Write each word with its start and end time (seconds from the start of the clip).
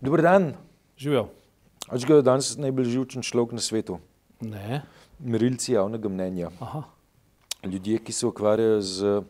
Dober 0.00 0.22
dan. 0.22 0.52
Živijo. 0.98 1.28
Ač 1.88 2.04
ga 2.04 2.18
je 2.18 2.24
danes 2.26 2.50
najbolj 2.60 2.90
živčen 2.92 3.24
človek 3.24 3.54
na 3.56 3.62
svetu. 3.64 3.96
Ne. 4.44 4.82
Merilci 5.16 5.72
javnega 5.72 6.10
mnenja. 6.12 6.50
Aha. 6.60 6.82
Ljudje, 7.64 8.02
ki 8.04 8.12
se 8.12 8.26
ukvarjajo 8.28 8.82
z 8.84 9.22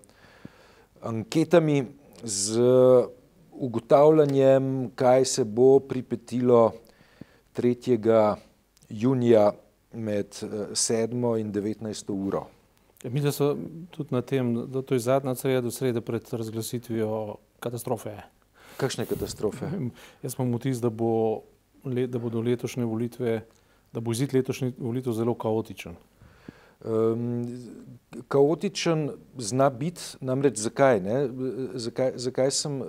anketami, 1.07 1.84
z 2.23 2.59
ugotavljanjem, 3.52 4.91
kaj 4.98 5.25
se 5.25 5.45
bo 5.45 5.79
pripetilo 5.79 6.73
3. 7.55 8.37
junija 8.91 9.53
med 9.93 10.35
7. 10.35 11.41
in 11.41 11.53
19. 11.53 12.12
uro. 12.12 12.46
Ja, 13.05 13.11
mi 13.11 13.23
so 13.33 13.55
tudi 13.91 14.11
na 14.11 14.23
tem, 14.23 14.55
da 14.67 14.83
to 14.83 14.95
je 14.95 15.07
zadnja 15.07 15.35
sreda 15.35 15.61
do 15.61 15.71
srede 15.71 16.01
pred 16.01 16.27
razglasitvijo 16.33 17.36
katastrofe. 17.61 18.18
Kakšne 18.76 19.07
katastrofe? 19.08 19.68
Jaz 20.22 20.36
imam 20.36 20.54
vtis, 20.58 20.80
da, 20.84 20.90
bo, 20.90 21.43
da 21.84 22.18
bodo 22.18 22.43
letošnje 22.44 22.84
volitve, 22.84 23.40
da 23.93 24.00
bo 24.00 24.12
izid 24.12 24.34
letošnjih 24.36 24.75
volitev 24.79 25.17
zelo 25.17 25.34
kaotičen. 25.34 25.96
Um, 26.86 27.46
kaotičen 28.29 29.08
zna 29.39 29.70
biti, 29.70 30.03
namreč 30.20 30.61
zakaj, 30.61 31.00
zakaj, 31.75 32.12
zakaj 32.20 32.53
sem 32.53 32.83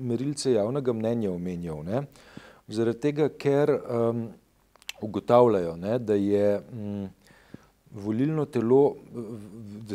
merilce 0.00 0.54
javnega 0.54 0.94
mnenja 0.96 1.32
omenjal? 1.32 1.84
Ne? 1.84 2.06
Zaradi 2.68 3.02
tega, 3.04 3.28
ker 3.28 3.74
um, 3.76 4.24
ugotavljajo, 5.04 5.76
ne, 5.76 5.98
da 5.98 6.16
je 6.16 6.56
um, 6.72 7.04
volilno 7.94 8.44
telo 8.44 8.96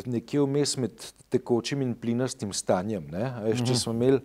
nekje 0.06 0.40
vmes 0.40 0.76
med 0.76 1.10
tekočim 1.28 1.82
in 1.82 1.94
plinastim 1.94 2.52
stanjem. 2.52 3.10
Ne? 3.10 3.26
Veš, 3.44 3.66
če 3.66 3.76
smo 3.82 3.92
imeli 3.98 4.22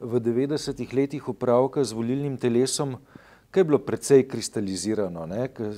v 0.00 0.20
90-ih 0.20 0.94
letih 0.94 1.28
upravka 1.28 1.84
z 1.84 1.92
volilnim 1.92 2.36
telesom, 2.40 2.96
ki 3.52 3.60
je 3.60 3.66
bilo 3.66 3.78
precej 3.82 4.24
kristalizirano, 4.30 5.26
ker 5.52 5.74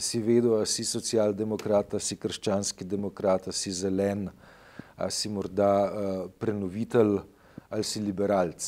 si 0.00 0.22
vedel, 0.22 0.62
a 0.62 0.66
si 0.66 0.86
socialdemokrata, 0.86 2.00
si 2.00 2.16
krščanski 2.16 2.86
demokrata, 2.86 3.52
si 3.52 3.72
zelen, 3.74 4.30
a 4.96 5.10
si 5.10 5.28
morda 5.28 5.72
uh, 5.84 6.24
prenovitelj 6.38 7.20
ali 7.70 7.84
si 7.86 8.00
liberalc. 8.02 8.64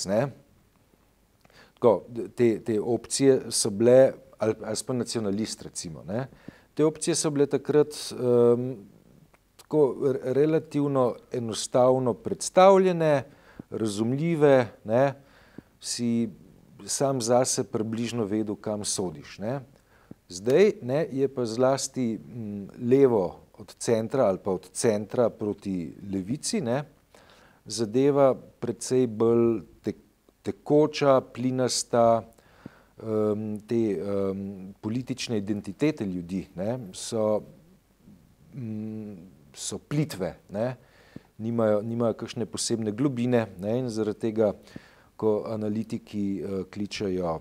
Tako, 1.75 1.93
te, 2.37 2.61
te 2.63 2.79
opcije 2.81 3.51
so 3.51 3.71
bile, 3.71 4.13
ali, 4.39 4.55
ali 4.63 4.85
pa 4.87 4.95
nacionalist 4.95 5.63
recimo, 5.63 6.05
ne? 6.07 6.29
te 6.75 6.85
opcije 6.85 7.15
so 7.19 7.31
bile 7.31 7.47
takrat 7.47 7.97
um, 8.15 8.77
tako 9.57 10.15
relativno 10.23 11.17
enostavno 11.33 12.15
predstavljene, 12.15 13.25
razumljive, 13.73 14.67
ne, 14.85 15.15
si 15.81 16.29
sam 16.87 17.21
zase 17.21 17.65
približno 17.65 18.25
vedel, 18.25 18.57
kam 18.57 18.85
sodiš. 18.85 19.39
Ne. 19.39 19.61
Zdaj 20.29 20.73
ne, 20.83 21.07
je 21.13 21.29
pa 21.29 21.47
zlasti 21.47 22.19
m, 22.19 22.69
levo 22.91 23.41
od 23.59 23.75
centra 23.79 24.27
ali 24.27 24.39
pa 24.45 24.51
od 24.51 24.69
centra 24.73 25.31
proti 25.31 25.93
levici, 26.13 26.61
ne, 26.61 26.85
zadeva 27.65 28.35
precej 28.35 29.07
bolj 29.07 29.61
te, 29.83 29.93
tekoča, 30.43 31.21
plinasta, 31.21 32.23
te 33.67 33.79
um, 33.99 34.75
politične 34.81 35.39
identitete 35.39 36.07
ljudi 36.07 36.45
ne, 36.55 36.79
so, 36.95 37.43
m, 38.55 39.17
so 39.55 39.79
plitve. 39.79 40.37
Ne 40.51 40.77
nimajo, 41.43 41.83
nimajo 41.83 42.17
kakšne 42.23 42.47
posebne 42.47 42.95
globine 42.95 43.47
ne, 43.61 43.79
in 43.83 43.91
zaradi 43.91 44.29
tega, 44.29 44.53
ko 45.17 45.43
analitiki 45.51 46.25
uh, 46.39 46.63
kličajo 46.71 47.35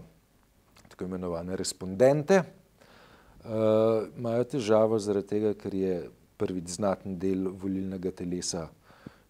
tako 0.92 1.08
imenovane 1.08 1.56
respondente, 1.58 2.42
uh, 2.42 4.04
imajo 4.18 4.44
težavo 4.58 5.00
zaradi 5.00 5.28
tega, 5.28 5.54
ker 5.58 5.74
je 5.76 5.96
prvič 6.42 6.78
znaten 6.78 7.18
del 7.22 7.48
volilnega 7.50 8.12
telesa 8.12 8.68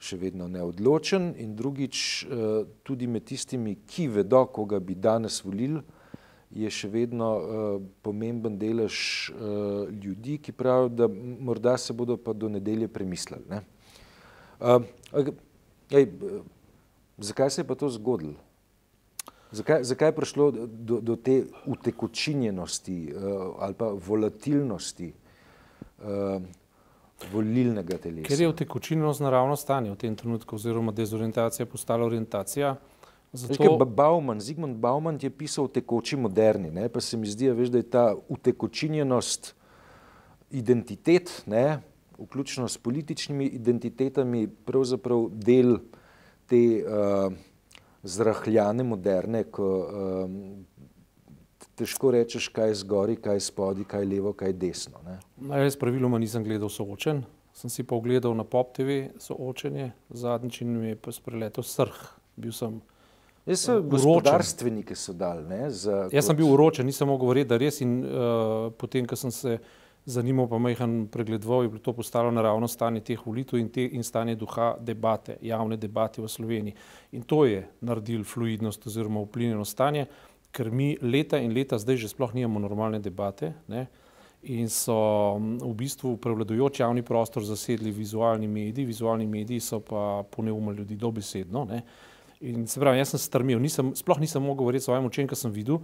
še 0.01 0.18
vedno 0.18 0.47
neodločen 0.50 1.34
in 1.38 1.53
drugič 1.56 2.25
uh, 2.25 2.63
tudi 2.84 3.07
med 3.07 3.28
tistimi, 3.29 3.75
ki 3.85 4.07
vedo, 4.09 4.47
koga 4.50 4.79
bi 4.81 4.96
danes 4.97 5.44
volili, 5.46 5.81
je 6.51 6.69
še 6.73 6.90
vedno 6.91 7.28
uh, 7.38 7.75
pomemben 8.03 8.57
delež 8.59 8.96
uh, 9.31 9.91
ljudi, 9.94 10.40
ki 10.41 10.56
pravijo, 10.57 10.90
da 11.03 11.07
morda 11.12 11.78
se 11.78 11.94
bodo 11.94 12.17
pa 12.17 12.34
do 12.34 12.50
nedelje 12.50 12.90
premislili. 12.91 13.46
Ne. 13.50 13.62
Uh, 14.61 14.83
ej, 15.89 16.07
zakaj 17.17 17.49
se 17.49 17.61
je 17.61 17.67
pa 17.67 17.75
to 17.75 17.89
zgodilo? 17.89 18.38
Zakaj, 19.51 19.83
zakaj 19.83 20.07
je 20.07 20.16
prišlo 20.16 20.51
do, 20.67 21.01
do 21.01 21.16
te 21.16 21.44
utekočinjenosti 21.66 23.13
uh, 23.16 23.55
ali 23.59 23.73
pa 23.73 23.89
volatilnosti 23.91 25.11
uh, 25.99 26.41
volilnega 27.33 27.97
telesa? 27.97 28.27
Ker 28.27 28.41
je 28.41 28.49
utekočinjenost 28.49 29.19
naravno 29.19 29.55
stanje 29.55 29.91
v 29.91 29.95
tem 29.95 30.16
trenutku, 30.16 30.55
oziroma 30.55 30.91
dezorientacija 30.91 31.66
postala 31.66 32.05
orientacija. 32.05 32.75
Zato... 33.33 33.78
Bauman, 33.85 34.41
Zigmund 34.41 34.78
Bauman 34.78 35.19
je 35.22 35.29
pisal 35.29 35.66
o 35.66 35.67
tekoči 35.67 36.17
moderni, 36.17 36.72
ne? 36.72 36.89
pa 36.89 37.01
se 37.01 37.17
mi 37.17 37.28
zdi, 37.28 37.49
veš, 37.49 37.69
da 37.69 37.79
je 37.79 37.89
ta 37.89 38.16
utekočinjenost 38.29 39.55
identitet, 40.51 41.43
ne? 41.45 41.79
Vključno 42.22 42.68
s 42.68 42.78
političnimi 42.78 43.46
identitetami, 43.58 44.48
pravzaprav 44.48 45.28
del 45.32 45.78
te 46.50 46.62
uh, 46.84 47.34
zrahljane 48.04 48.84
moderne, 48.84 49.44
ko 49.44 49.68
um, 49.82 50.66
težko 51.76 52.12
rečeš, 52.12 52.50
kaj 52.54 52.72
je 52.72 52.80
zgori, 52.84 53.16
kaj 53.22 53.40
je 53.40 53.46
spodi, 53.46 53.86
kaj 53.88 54.04
je 54.04 54.09
levo, 54.14 54.34
kaj 54.34 54.50
je 54.50 54.58
desno. 54.66 55.02
Ne? 55.06 55.20
Jaz 55.64 55.78
praviloma 55.80 56.20
nisem 56.22 56.44
gledal 56.44 56.70
soočen, 56.70 57.24
sem 57.54 57.70
si 57.70 57.84
pa 57.84 57.96
ogledal 57.96 58.36
na 58.38 58.44
Pop 58.44 58.74
TV 58.78 59.03
soočenje, 59.20 59.92
zadnjič 60.09 60.62
mi 60.62 60.94
je 60.94 60.96
pa 60.96 61.14
spreletel 61.16 61.64
srh. 61.64 62.02
Bil 62.36 62.53
sem 62.56 62.80
Jaz 63.46 63.64
sem 63.66 63.90
gospodarstvenike 63.90 64.96
so 64.96 65.14
dal. 65.18 65.42
Ne, 65.50 65.66
za, 65.74 66.06
Jaz 66.14 66.28
sem 66.30 66.38
bil 66.38 66.46
uročen, 66.46 66.86
nisem 66.86 67.09
mogel 67.09 67.32
verjeti, 67.32 67.50
da 67.50 67.58
res 67.58 67.82
in 67.82 67.96
uh, 68.06 68.68
potem, 68.78 69.08
ko 69.09 69.18
sem 69.18 69.34
se 69.34 69.58
zanimal 70.06 70.47
pa 70.50 70.57
majhen 70.57 71.07
pregledoval, 71.12 71.63
je 71.63 71.69
bilo 71.69 71.79
to 71.79 71.94
postalo 71.94 72.31
naravno 72.31 72.67
stanje 72.67 73.01
teh 73.06 73.19
volitev 73.25 73.59
in, 73.59 73.69
te, 73.69 73.85
in 73.85 74.03
stanje 74.03 74.35
duha 74.35 74.75
debate, 74.79 75.38
javne 75.41 75.78
debate 75.78 76.22
v 76.22 76.28
Sloveniji. 76.28 76.75
In 77.12 77.23
to 77.23 77.45
je 77.45 77.67
naredil 77.81 78.23
fluidnost 78.23 78.88
oziroma 78.88 79.22
vplinjeno 79.22 79.66
stanje, 79.66 80.06
ker 80.51 80.72
mi 80.72 80.97
leta 81.01 81.40
in 81.40 81.53
leta 81.53 81.79
zdaj 81.79 81.97
že 81.97 82.11
sploh 82.11 82.34
nimamo 82.34 82.59
normalne 82.59 83.00
debate 83.00 83.53
ne? 83.67 83.88
in 84.41 84.69
so 84.69 85.38
v 85.38 85.73
bistvu 85.78 86.16
prevladujoč 86.17 86.79
javni 86.81 87.03
prostor 87.06 87.45
zasedli 87.45 87.91
vizualni 87.94 88.47
mediji, 88.47 88.85
vizualni 88.85 89.28
mediji 89.28 89.59
so 89.59 89.79
pa 89.79 90.23
poneumili 90.31 90.78
ljudi 90.78 90.95
dobesedno. 90.95 91.66
Ne? 91.66 91.84
In 92.41 92.66
se 92.67 92.79
pravi, 92.81 92.97
jaz 92.97 93.13
sem 93.13 93.22
strmil, 93.22 93.59
nisem, 93.61 93.91
sploh 93.95 94.17
nisem 94.19 94.41
mogel 94.41 94.66
verjeti 94.66 94.88
svojim 94.88 95.06
očem, 95.06 95.28
kar 95.29 95.38
sem 95.38 95.53
videl, 95.53 95.78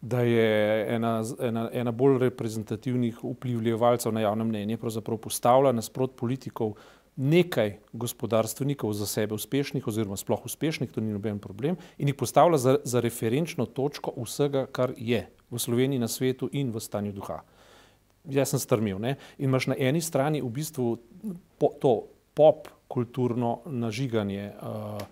da 0.00 0.20
je 0.20 0.86
ena, 0.94 1.22
ena, 1.40 1.68
ena 1.72 1.92
bolj 1.92 2.18
reprezentativnih 2.18 3.18
vplivljevalcev 3.22 4.12
na 4.12 4.20
javno 4.20 4.44
mnenje 4.44 4.76
pravzaprav 4.76 5.18
postavila 5.18 5.72
nasprot 5.72 6.14
politikov 6.16 6.76
nekaj 7.18 7.78
gospodarstvenikov 7.92 8.92
za 8.92 9.06
sebe 9.06 9.34
uspešnih 9.34 9.86
oziroma 9.86 10.16
sploh 10.16 10.44
uspešnih, 10.46 10.90
to 10.90 11.00
ni 11.00 11.12
noben 11.12 11.38
problem, 11.38 11.76
in 11.98 12.08
jih 12.08 12.14
postavila 12.14 12.58
za, 12.58 12.76
za 12.84 13.00
referenčno 13.00 13.66
točko 13.66 14.14
vsega, 14.22 14.66
kar 14.70 14.92
je 14.96 15.24
v 15.50 15.58
Sloveniji, 15.58 15.98
na 15.98 16.08
svetu 16.08 16.48
in 16.52 16.70
v 16.70 16.80
stanju 16.80 17.12
duha. 17.12 17.40
Jaz 18.30 18.54
sem 18.54 18.62
strmil. 18.62 19.00
Ne? 19.02 19.16
In 19.38 19.50
imaš 19.50 19.66
na 19.66 19.74
eni 19.78 20.00
strani 20.00 20.42
v 20.42 20.50
bistvu 20.52 20.98
po, 21.58 21.72
to 21.80 22.06
pop 22.38 22.68
kulturno 22.88 23.60
nažiganje 23.66 24.52
uh, 24.54 25.02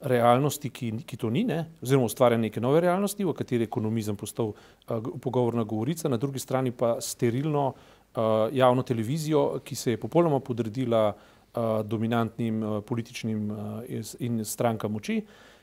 realnosti, 0.00 0.70
ki, 0.70 0.92
ki 1.06 1.16
to 1.16 1.30
ni, 1.32 1.44
ne? 1.44 1.62
oziroma 1.82 2.06
ustvarja 2.10 2.38
neke 2.38 2.60
nove 2.60 2.80
realnosti, 2.84 3.24
v 3.24 3.34
kateri 3.36 3.64
je 3.64 3.70
ekonomizem 3.70 4.16
postal 4.16 4.52
uh, 4.52 5.10
pogovorna 5.22 5.64
govorica, 5.64 6.08
na 6.08 6.16
drugi 6.20 6.38
strani 6.38 6.70
pa 6.70 6.96
sterilno 7.00 7.66
uh, 7.72 8.22
javno 8.52 8.82
televizijo, 8.82 9.62
ki 9.64 9.74
se 9.76 9.94
je 9.94 10.00
popolnoma 10.00 10.40
podredila 10.40 11.08
uh, 11.12 11.80
dominantnim 11.84 12.62
uh, 12.62 12.80
političnim 12.84 13.50
uh, 13.50 13.58
in 14.20 14.44
strankam 14.44 14.92
moči, 14.92 15.22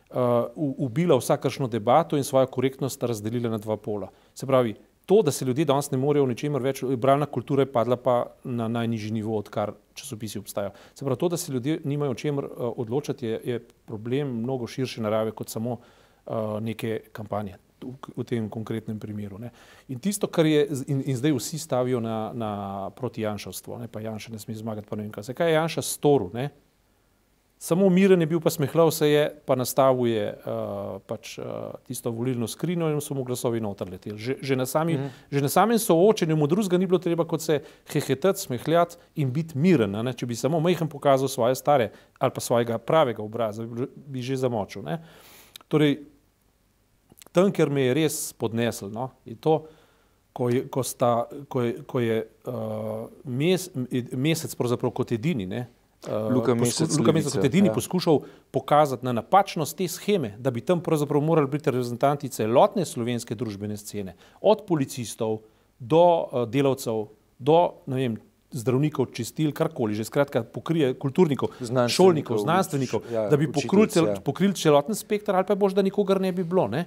uh, 0.10 0.50
ubila 0.56 1.18
vsakršno 1.18 1.68
debato 1.68 2.18
in 2.18 2.24
svojo 2.24 2.48
korektnost 2.48 3.04
razdelila 3.04 3.50
na 3.54 3.58
dva 3.58 3.78
pola. 3.78 4.10
Se 4.34 4.50
pravi, 4.50 4.76
to, 5.06 5.22
da 5.22 5.32
se 5.32 5.46
ljudje 5.46 5.66
danes 5.66 5.92
ne 5.92 5.98
morejo 5.98 6.26
v 6.26 6.32
ničemer 6.32 6.62
več, 6.64 6.84
bralna 6.98 7.26
kultura 7.26 7.66
je 7.66 7.72
padla 7.72 7.98
pa 8.00 8.16
na 8.44 8.68
najnižji 8.68 9.12
nivo, 9.12 9.36
odkar 9.38 9.74
časopisi 9.94 10.40
obstajajo. 10.40 10.72
Se 10.96 11.06
pravi, 11.06 11.20
to, 11.20 11.30
da 11.30 11.38
se 11.38 11.52
ljudje 11.52 11.82
nimajo 11.84 12.12
o 12.12 12.16
čemer 12.16 12.46
uh, 12.46 12.72
odločati, 12.78 13.26
je, 13.28 13.42
je 13.44 13.60
problem 13.86 14.38
mnogo 14.44 14.68
širše 14.68 15.02
narave 15.02 15.32
kot 15.32 15.50
samo 15.50 15.78
uh, 15.80 16.60
neke 16.62 17.02
kampanje 17.12 17.60
v, 17.84 17.96
v 18.16 18.24
tem 18.28 18.50
konkretnem 18.50 19.00
primeru. 19.00 19.38
Ne. 19.40 19.52
In 19.92 20.00
tisto, 20.00 20.28
kar 20.32 20.48
je, 20.48 20.66
in, 20.88 21.04
in 21.06 21.18
zdaj 21.20 21.36
vsi 21.36 21.60
stavijo 21.60 22.00
na, 22.00 22.32
na 22.34 22.52
proti 22.96 23.22
Janšavstvo, 23.22 23.84
ne, 23.84 23.92
pa 23.92 24.02
Janša 24.02 24.32
ne 24.32 24.40
sme 24.40 24.56
zmagati, 24.56 24.88
pa 24.88 24.96
ne 24.96 25.08
vem 25.08 25.12
kaj. 25.12 25.32
Zakaj 25.34 25.52
je 25.52 25.58
Janša 25.60 25.84
storil? 25.84 26.32
Ne? 26.34 26.50
Samo 27.64 27.88
miren 27.90 28.20
je 28.20 28.26
bil, 28.28 28.42
pa 28.44 28.52
smehlal 28.52 28.90
se 28.92 29.08
je, 29.08 29.36
pa 29.46 29.56
nastavil 29.56 30.10
je 30.12 30.24
uh, 30.36 30.98
pač, 31.08 31.38
uh, 31.40 31.46
tisto 31.88 32.12
volilno 32.12 32.48
skrinjo 32.48 32.90
in 32.92 32.98
so 33.02 33.16
mu 33.16 33.24
glasovi 33.24 33.62
noter 33.64 33.88
leteli. 33.88 34.18
Že, 34.20 34.34
že, 34.42 34.56
na 34.60 34.66
sami, 34.68 34.98
mm. 35.00 35.12
že 35.32 35.42
na 35.46 35.50
samem 35.50 35.78
soočenju 35.80 36.36
mu 36.36 36.48
drugega 36.52 36.76
ni 36.78 36.90
bilo 36.92 36.98
treba 37.00 37.24
kot 37.24 37.42
se 37.42 37.62
hehetati, 37.88 38.42
smehljati 38.42 38.98
in 39.16 39.32
biti 39.32 39.56
miren. 39.58 39.96
Ne? 39.96 40.12
Če 40.12 40.28
bi 40.28 40.36
samo 40.36 40.60
majhen 40.60 40.90
pokazal 40.92 41.32
svoje 41.32 41.56
stare 41.56 41.94
ali 42.20 42.36
pa 42.36 42.44
svojega 42.44 42.78
pravega 42.84 43.24
obraza, 43.24 43.64
bi, 43.64 43.88
bi 43.96 44.22
že 44.22 44.42
zamočil. 44.42 44.84
Ne? 44.84 44.98
Torej, 45.72 46.02
tam, 47.32 47.48
ker 47.56 47.72
me 47.72 47.86
je 47.86 47.94
res 47.96 48.18
podnesel, 48.36 48.92
no, 48.92 49.14
je 49.24 49.38
to, 49.40 49.54
ko 50.36 50.50
je, 50.52 50.66
ko 50.68 50.84
sta, 50.84 51.14
ko 51.48 51.64
je, 51.64 51.72
ko 51.88 52.04
je 52.04 52.20
uh, 52.28 53.08
mes, 53.24 53.70
mesec, 54.12 54.52
pravzaprav 54.60 54.92
kot 55.00 55.16
edini. 55.16 55.48
Ne? 55.48 55.64
Uh, 56.04 56.34
Luka 56.36 56.56
Mesec, 56.56 56.98
Luka 57.00 57.14
Mesec 57.16 57.38
kot 57.38 57.46
edini 57.48 57.70
ja. 57.70 57.74
poskušal 57.74 58.20
pokazati 58.52 59.06
na 59.06 59.14
napačnost 59.16 59.78
te 59.78 59.88
scheme, 59.88 60.34
da 60.38 60.52
bi 60.52 60.62
tam 60.62 60.82
pravzaprav 60.84 61.22
morali 61.24 61.48
biti 61.48 61.72
reprezentanti 61.72 62.30
celotne 62.30 62.84
slovenske 62.86 63.36
družbene 63.36 63.78
scene, 63.80 64.18
od 64.42 64.66
policistov 64.68 65.40
do 65.80 66.04
uh, 66.04 66.44
delavcev, 66.50 67.06
do 67.40 67.60
vem, 67.88 68.18
zdravnikov, 68.52 69.14
čistil, 69.16 69.54
karkoli, 69.56 69.96
že 69.96 70.04
skratka 70.06 70.44
pokrije 70.44 70.94
kulturnikov, 71.00 71.56
znanstvenikov, 71.60 71.96
šolnikov, 71.96 72.44
znanstvenikov, 72.44 73.02
uč, 73.02 73.14
ja, 73.14 73.24
da 73.32 73.40
bi 73.40 73.48
pokrili 73.52 73.88
cel, 73.90 74.12
ja. 74.12 74.20
pokril 74.20 74.54
celoten 74.54 74.96
spektr 74.96 75.36
ali 75.36 75.48
pa 75.48 75.56
bož, 75.56 75.74
da 75.74 75.82
nikogar 75.82 76.22
ne 76.22 76.32
bi 76.32 76.44
bilo. 76.44 76.68
Ne? 76.68 76.86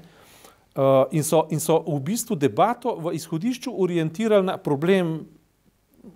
Uh, 0.76 1.08
in, 1.10 1.24
so, 1.24 1.46
in 1.50 1.60
so 1.60 1.80
v 1.88 1.98
bistvu 2.04 2.36
debato 2.36 2.94
v 3.00 3.16
izhodišču 3.16 3.72
orientirali 3.72 4.44
na 4.44 4.60
problem 4.60 5.24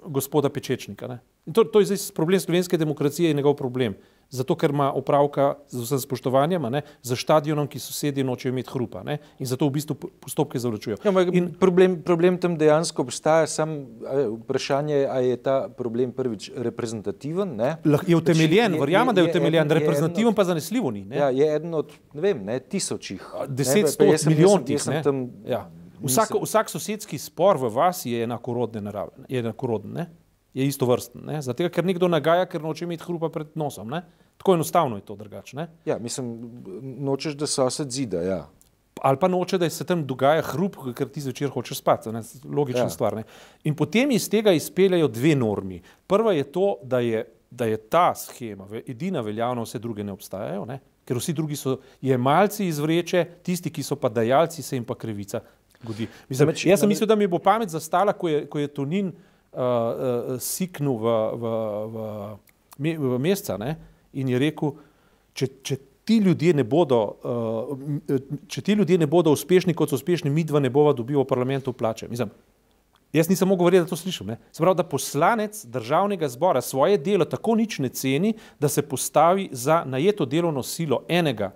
gospoda 0.04 0.52
Pečečnika. 0.52 1.08
Ne? 1.08 1.18
In 1.46 1.52
to, 1.52 1.64
to 1.64 1.80
je 1.80 1.86
zdaj 1.86 2.14
problem 2.14 2.40
slovenske 2.40 2.78
demokracije 2.78 3.30
in 3.30 3.36
njegov 3.36 3.54
problem. 3.56 3.94
Zato, 4.30 4.54
ker 4.54 4.70
ima 4.70 4.92
opravka 4.94 5.56
z 5.68 5.80
vsem 5.82 5.98
spoštovanjem, 5.98 6.62
ne, 6.70 6.82
za 7.02 7.16
stadionom, 7.18 7.66
ki 7.66 7.80
sosedje 7.82 8.22
nočejo 8.24 8.52
imeti 8.52 8.70
hrupa. 8.70 9.02
Ne, 9.02 9.16
in 9.42 9.48
zato 9.50 9.66
v 9.66 9.74
bistvu 9.74 9.96
postopke 10.22 10.60
zavlačujejo. 10.62 11.00
Ja, 11.02 11.24
in 11.34 11.48
problem, 11.58 11.96
problem 12.06 12.38
tam 12.38 12.54
dejansko 12.58 13.02
obstaja, 13.02 13.48
samo 13.50 13.80
vprašanje, 14.44 15.00
ali 15.10 15.32
je 15.32 15.40
ta 15.42 15.56
problem 15.68 16.12
prvič 16.14 16.52
reprezentativen. 16.54 17.56
Ne? 17.58 17.72
Je 18.06 18.14
utemeljen, 18.16 18.78
verjamem, 18.78 19.14
da 19.14 19.24
je 19.24 19.32
utemeljen, 19.32 19.74
reprezentativen 19.80 20.34
pa 20.34 20.46
zanesljivo 20.46 20.94
ni. 20.94 21.04
Ne? 21.04 21.18
Ja, 21.18 21.32
je 21.34 21.50
eden 21.56 21.74
od 21.74 21.90
ne 22.14 22.22
vem, 22.22 22.46
ne, 22.46 22.60
tisočih. 22.60 23.26
Deset, 23.48 23.90
sto 23.90 24.06
milijonov. 24.30 24.70
Ja. 25.42 25.66
Vsak, 26.00 26.38
vsak 26.38 26.70
sosedski 26.70 27.18
spor 27.18 27.58
v 27.58 27.68
vas 27.74 28.06
je 28.06 28.22
enakorodne 28.24 28.80
narave. 28.80 29.26
Je 29.28 29.42
enakorodne 29.42 30.06
je 30.54 30.66
isto 30.66 30.86
vrsten. 30.86 31.42
Zato, 31.42 31.68
ker 31.70 31.86
nekdo 31.86 32.08
nagaja, 32.08 32.46
ker 32.50 32.62
noče 32.62 32.84
imeti 32.84 33.04
hrupa 33.06 33.30
pred 33.32 33.52
nosom. 33.54 33.90
Ne? 33.90 34.02
Tako 34.40 34.54
enostavno 34.54 34.96
je 34.96 35.04
to 35.06 35.16
drugače. 35.16 35.66
Ja, 35.84 35.98
mislim, 35.98 36.32
nočeš, 36.98 37.36
da 37.38 37.46
sosed 37.46 37.90
zida. 37.90 38.22
Ja. 38.22 38.40
Ali 39.02 39.16
pa 39.20 39.28
noče, 39.28 39.58
da 39.58 39.70
se 39.70 39.84
tam 39.86 40.02
dogaja 40.06 40.42
hrup, 40.42 40.76
ker 40.96 41.08
ti 41.08 41.22
zvečer 41.24 41.52
hočeš 41.54 41.78
spati. 41.78 42.12
Ne? 42.12 42.22
Logična 42.44 42.88
ja. 42.88 42.90
stvar. 42.90 43.16
Ne? 43.20 43.24
In 43.64 43.76
potem 43.76 44.10
iz 44.10 44.28
tega 44.30 44.52
izpeljajo 44.52 45.08
dve 45.08 45.36
normi. 45.36 45.82
Prva 46.06 46.32
je 46.32 46.44
to, 46.52 46.74
da 46.82 47.00
je, 47.04 47.24
da 47.50 47.70
je 47.70 47.76
ta 47.76 48.10
schema 48.14 48.66
edina 48.86 49.20
veljavna, 49.20 49.62
vse 49.62 49.78
druge 49.78 50.04
ne 50.04 50.12
obstajajo. 50.12 50.66
Ne? 50.66 50.80
Ker 51.06 51.18
vsi 51.18 51.32
drugi 51.32 51.56
so 51.56 51.78
jemalci 52.02 52.66
izvreče, 52.66 53.24
tisti, 53.46 53.70
ki 53.70 53.82
so 53.82 53.96
pa 53.96 54.08
dajalci, 54.08 54.62
se 54.62 54.76
jim 54.76 54.84
pa 54.84 54.94
krivica 54.94 55.40
godi. 55.82 56.08
Mislim, 56.28 56.52
jaz 56.64 56.80
sem 56.80 56.88
mislil, 56.88 57.08
da 57.08 57.16
mi 57.16 57.26
bo 57.26 57.38
pamet 57.38 57.68
zastala, 57.72 58.12
ko 58.12 58.28
je, 58.28 58.44
ko 58.50 58.58
je 58.58 58.68
Tonin 58.68 59.12
uh, 59.52 60.38
siknil 60.38 60.96
v, 60.98 61.14
v, 61.42 61.44
v, 62.78 62.96
v 62.98 63.18
meseca 63.18 63.58
in 64.12 64.28
je 64.28 64.38
rekel, 64.38 64.74
če, 65.34 65.48
če, 65.62 65.78
ti 66.10 66.18
ne 66.20 66.64
bodo, 66.66 67.00
uh, 67.22 68.38
če 68.50 68.62
ti 68.66 68.74
ljudje 68.74 68.98
ne 68.98 69.06
bodo 69.06 69.30
uspešni, 69.30 69.74
kot 69.78 69.90
so 69.92 69.98
uspešni, 69.98 70.30
mi 70.30 70.42
dva 70.44 70.58
ne 70.60 70.70
bova 70.70 70.92
dobila 70.96 71.22
v 71.22 71.30
parlamentu 71.30 71.72
plače. 71.72 72.08
Mislim, 72.10 72.32
jaz 73.14 73.28
nisem 73.30 73.48
mogel 73.48 73.68
verjeti, 73.68 73.86
da 73.86 73.90
to 73.90 73.96
slišim. 74.00 74.34
Se 74.50 74.62
pravi, 74.62 74.76
da 74.76 74.88
poslanec 74.90 75.64
državnega 75.64 76.28
zbora 76.28 76.60
svoje 76.60 76.98
delo 76.98 77.24
tako 77.24 77.54
nič 77.54 77.78
ne 77.78 77.88
ceni, 77.94 78.34
da 78.58 78.68
se 78.68 78.82
postavi 78.82 79.48
za 79.52 79.84
najeto 79.86 80.26
delovno 80.26 80.62
silo 80.62 81.04
enega 81.08 81.52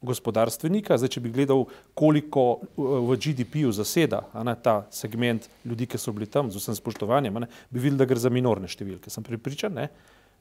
gospodarstvenika. 0.00 0.96
Zdaj, 0.98 1.12
če 1.16 1.22
bi 1.24 1.32
gledal, 1.34 1.66
koliko 1.98 2.46
uh, 2.60 2.94
v 3.10 3.18
GDP-ju 3.20 3.72
zaseda 3.76 4.22
ne, 4.46 4.54
ta 4.62 4.82
segment 4.94 5.48
ljudi, 5.64 5.88
ki 5.90 6.00
so 6.00 6.14
bili 6.16 6.28
tam 6.30 6.50
z 6.50 6.62
vsem 6.62 6.78
spoštovanjem, 6.78 7.42
ne, 7.44 7.50
bi 7.70 7.82
videl, 7.82 8.00
da 8.00 8.08
gre 8.08 8.20
za 8.20 8.32
minorne 8.32 8.70
številke. 8.70 9.12
Sem 9.12 9.26
pripričan, 9.26 9.76
ne? 9.76 9.90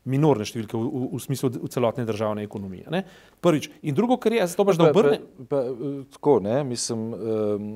minorne 0.08 0.46
številke 0.48 0.78
v, 0.78 0.88
v, 0.88 1.08
v 1.12 1.22
smislu 1.22 1.50
celotne 1.72 2.06
državne 2.08 2.44
ekonomije. 2.48 2.88
Ne? 2.94 3.04
Prvič. 3.44 3.70
In 3.84 3.98
drugo, 3.98 4.16
kar 4.22 4.36
je, 4.36 4.46
to 4.56 4.66
pač 4.68 4.80
da 4.80 4.90
obrne. 4.94 5.20
Pa, 5.20 5.44
pa, 5.44 5.60
pa, 5.68 5.90
tako, 6.16 6.36
ne, 6.46 6.62
mislim, 6.68 7.04
um, 7.14 7.72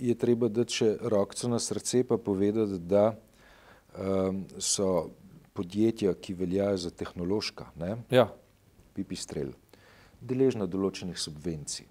je 0.00 0.16
treba 0.18 0.48
dati 0.52 0.80
še 0.80 0.92
rokco 1.12 1.52
na 1.52 1.60
srce 1.62 2.04
pa 2.08 2.16
povedati, 2.16 2.80
da 2.80 3.10
um, 3.12 4.44
so 4.56 5.10
podjetja, 5.52 6.14
ki 6.16 6.38
veljajo 6.38 6.86
za 6.86 6.94
tehnološka, 6.96 7.68
ne, 7.80 7.96
ja. 8.12 8.30
pipistrel, 8.96 9.52
deležna 10.22 10.66
določenih 10.66 11.18
subvencij. 11.18 11.86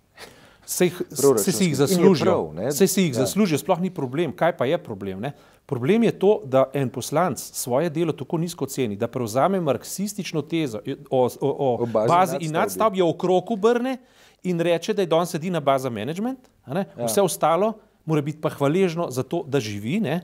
Se 0.65 0.85
jih, 0.87 0.99
se 1.41 1.51
si 1.51 1.65
jih 1.65 1.75
zaslužijo, 1.75 2.35
se 2.71 2.87
si 2.87 3.07
jih 3.07 3.15
ja. 3.15 3.25
zaslužijo, 3.25 3.59
sploh 3.59 3.81
ni 3.81 3.89
problem. 3.91 4.31
Kaj 4.31 4.53
pa 4.57 4.67
je 4.69 4.77
problem? 4.79 5.19
Ne? 5.19 5.33
Problem 5.65 6.05
je 6.05 6.13
to, 6.19 6.31
da 6.45 6.65
en 6.77 6.89
poslanc 6.89 7.41
svoje 7.41 7.89
delo 7.89 8.13
tako 8.15 8.37
nizko 8.37 8.65
ceni, 8.69 8.95
da 8.95 9.09
prevzame 9.11 9.59
marksistično 9.61 10.41
tezo 10.41 10.79
o, 11.09 11.25
o, 11.25 11.49
o, 11.49 11.69
o 11.81 11.85
bazi, 11.85 12.11
bazi 12.13 12.41
in 12.45 12.55
nadstavbi, 12.55 13.01
okrog 13.01 13.51
obrne 13.57 13.97
in 14.43 14.59
reče, 14.59 14.93
da 14.93 15.03
je 15.03 15.11
danes 15.11 15.33
edina 15.35 15.59
baza 15.59 15.89
management, 15.89 16.47
ja. 16.67 16.85
vse 17.05 17.21
ostalo 17.21 17.73
mora 18.05 18.21
biti 18.21 18.41
pa 18.41 18.49
hvaležno 18.49 19.09
za 19.11 19.23
to, 19.23 19.43
da 19.47 19.59
živi. 19.59 19.99
Ne? 19.99 20.21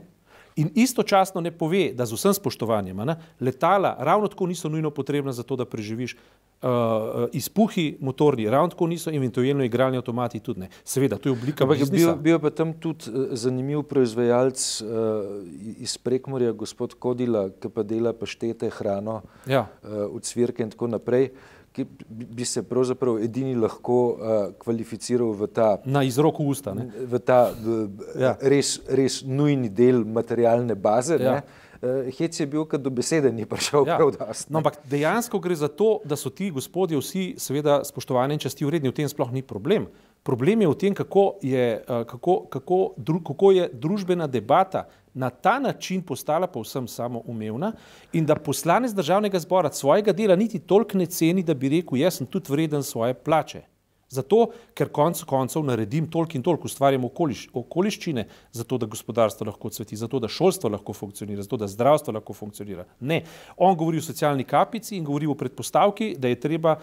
In 0.58 0.70
istočasno 0.74 1.40
ne 1.40 1.52
pove, 1.54 1.92
da 1.94 2.06
z 2.06 2.16
vsem 2.18 2.34
spoštovanjem 2.34 3.04
ne, 3.06 3.14
letala 3.40 3.94
ravno 3.98 4.28
tako 4.28 4.46
niso 4.50 4.68
nujno 4.68 4.90
potrebna 4.90 5.32
za 5.32 5.42
to, 5.42 5.56
da 5.56 5.64
preživiš. 5.64 6.16
Uh, 6.58 7.28
izpuhi 7.32 7.96
motorni, 8.00 8.48
ravno 8.50 8.68
tako 8.68 8.86
niso, 8.90 9.12
eventualno 9.14 9.62
igralni 9.64 9.96
avtomati 9.96 10.40
tudi 10.40 10.60
ne. 10.60 10.68
Seveda, 10.84 11.14
to 11.16 11.28
je 11.28 11.32
oblika. 11.32 11.62
Ampak 11.64 11.84
bil, 11.90 12.10
bil 12.18 12.40
pa 12.42 12.50
tam 12.50 12.72
tudi 12.74 13.12
uh, 13.12 13.28
zanimiv 13.38 13.84
proizvajalec 13.86 14.64
uh, 14.82 14.88
iz 15.78 15.94
Prekmorja, 16.02 16.50
gospod 16.52 16.96
Kodila, 16.98 17.46
ki 17.62 17.70
pa 17.70 17.86
dela 17.86 18.10
paštete, 18.12 18.72
hrano, 18.74 19.20
ja. 19.46 19.68
uh, 19.86 20.10
od 20.10 20.26
svirke 20.26 20.66
in 20.66 20.74
tako 20.74 20.90
naprej. 20.90 21.30
Uh, 21.30 21.57
ki 21.72 21.84
bi 22.08 22.44
se 22.48 22.62
pravzaprav 22.66 23.20
edini 23.22 23.54
lahko 23.54 23.98
uh, 24.08 24.34
kvalificiral 24.58 25.30
v 25.36 25.48
ta, 25.54 25.68
na 25.84 26.02
izroko 26.06 26.46
usta, 26.48 26.74
ne? 26.74 26.88
v 26.88 27.20
ta 27.22 27.48
v, 27.52 27.78
ja. 28.18 28.34
res, 28.40 28.78
res 28.88 29.20
nujni 29.26 29.70
del 29.70 30.04
materialne 30.04 30.74
baze. 30.74 31.20
Ja. 31.22 31.38
Uh, 31.78 32.08
Hec 32.18 32.40
je 32.40 32.46
bil, 32.50 32.64
kad 32.66 32.82
do 32.82 32.90
besede 32.90 33.30
ni 33.30 33.46
prišel 33.46 33.86
ja. 33.86 34.00
prav 34.00 34.10
dosti. 34.16 34.50
No, 34.50 34.58
ampak 34.58 34.80
dejansko 34.90 35.38
gre 35.38 35.54
za 35.54 35.68
to, 35.70 36.00
da 36.04 36.18
so 36.18 36.32
ti 36.34 36.50
gospodje 36.50 36.98
vsi 36.98 37.26
seveda 37.38 37.84
spoštovani 37.86 38.34
in 38.34 38.42
časti 38.42 38.66
vredni, 38.66 38.90
v 38.90 38.98
tem 38.98 39.10
sploh 39.10 39.30
ni 39.30 39.44
problem. 39.46 39.86
Problem 40.22 40.60
je 40.60 40.68
v 40.68 40.78
tem, 40.78 40.94
kako 40.94 41.38
je, 41.42 41.84
uh, 41.88 42.04
kako, 42.06 42.40
kako, 42.50 42.94
kako 43.24 43.52
je 43.52 43.70
družbena 43.72 44.26
debata 44.26 44.86
na 45.14 45.30
ta 45.30 45.58
način 45.58 46.02
postala 46.02 46.46
povsem 46.46 46.88
samoumevna 46.88 47.72
in 48.12 48.26
da 48.26 48.34
poslanec 48.34 48.92
državnega 48.92 49.38
zbora 49.38 49.72
svojega 49.72 50.12
dela 50.12 50.36
niti 50.36 50.58
toliko 50.58 50.98
ne 50.98 51.06
ceni, 51.06 51.42
da 51.42 51.54
bi 51.54 51.68
rekel, 51.68 51.98
jaz 51.98 52.20
sem 52.20 52.26
tudi 52.26 52.52
vreden 52.52 52.82
svoje 52.82 53.14
plače. 53.14 53.62
Zato, 54.08 54.46
ker 54.72 54.88
konec 54.88 55.20
koncev 55.28 55.64
naredim 55.68 56.06
toliko 56.08 56.38
in 56.38 56.42
toliko, 56.42 56.68
ustvarjam 56.70 57.04
okoliš, 57.04 57.42
okoliščine, 57.52 58.24
zato 58.56 58.78
da 58.80 58.88
gospodarstvo 58.88 59.46
lahko 59.50 59.68
cveti, 59.70 59.98
zato 60.00 60.20
da 60.20 60.30
šolstvo 60.32 60.70
lahko 60.72 60.94
funkcionira, 60.96 61.44
zato 61.44 61.58
da 61.60 61.68
zdravstvo 61.68 62.14
lahko 62.16 62.32
funkcionira. 62.32 62.86
Ne. 63.00 63.20
On 63.56 63.76
govori 63.76 64.00
o 64.00 64.06
socialni 64.06 64.48
kapici 64.48 64.96
in 64.96 65.04
govori 65.04 65.28
o 65.28 65.36
predpostavki, 65.36 66.14
da 66.18 66.32
je 66.32 66.40
treba 66.40 66.78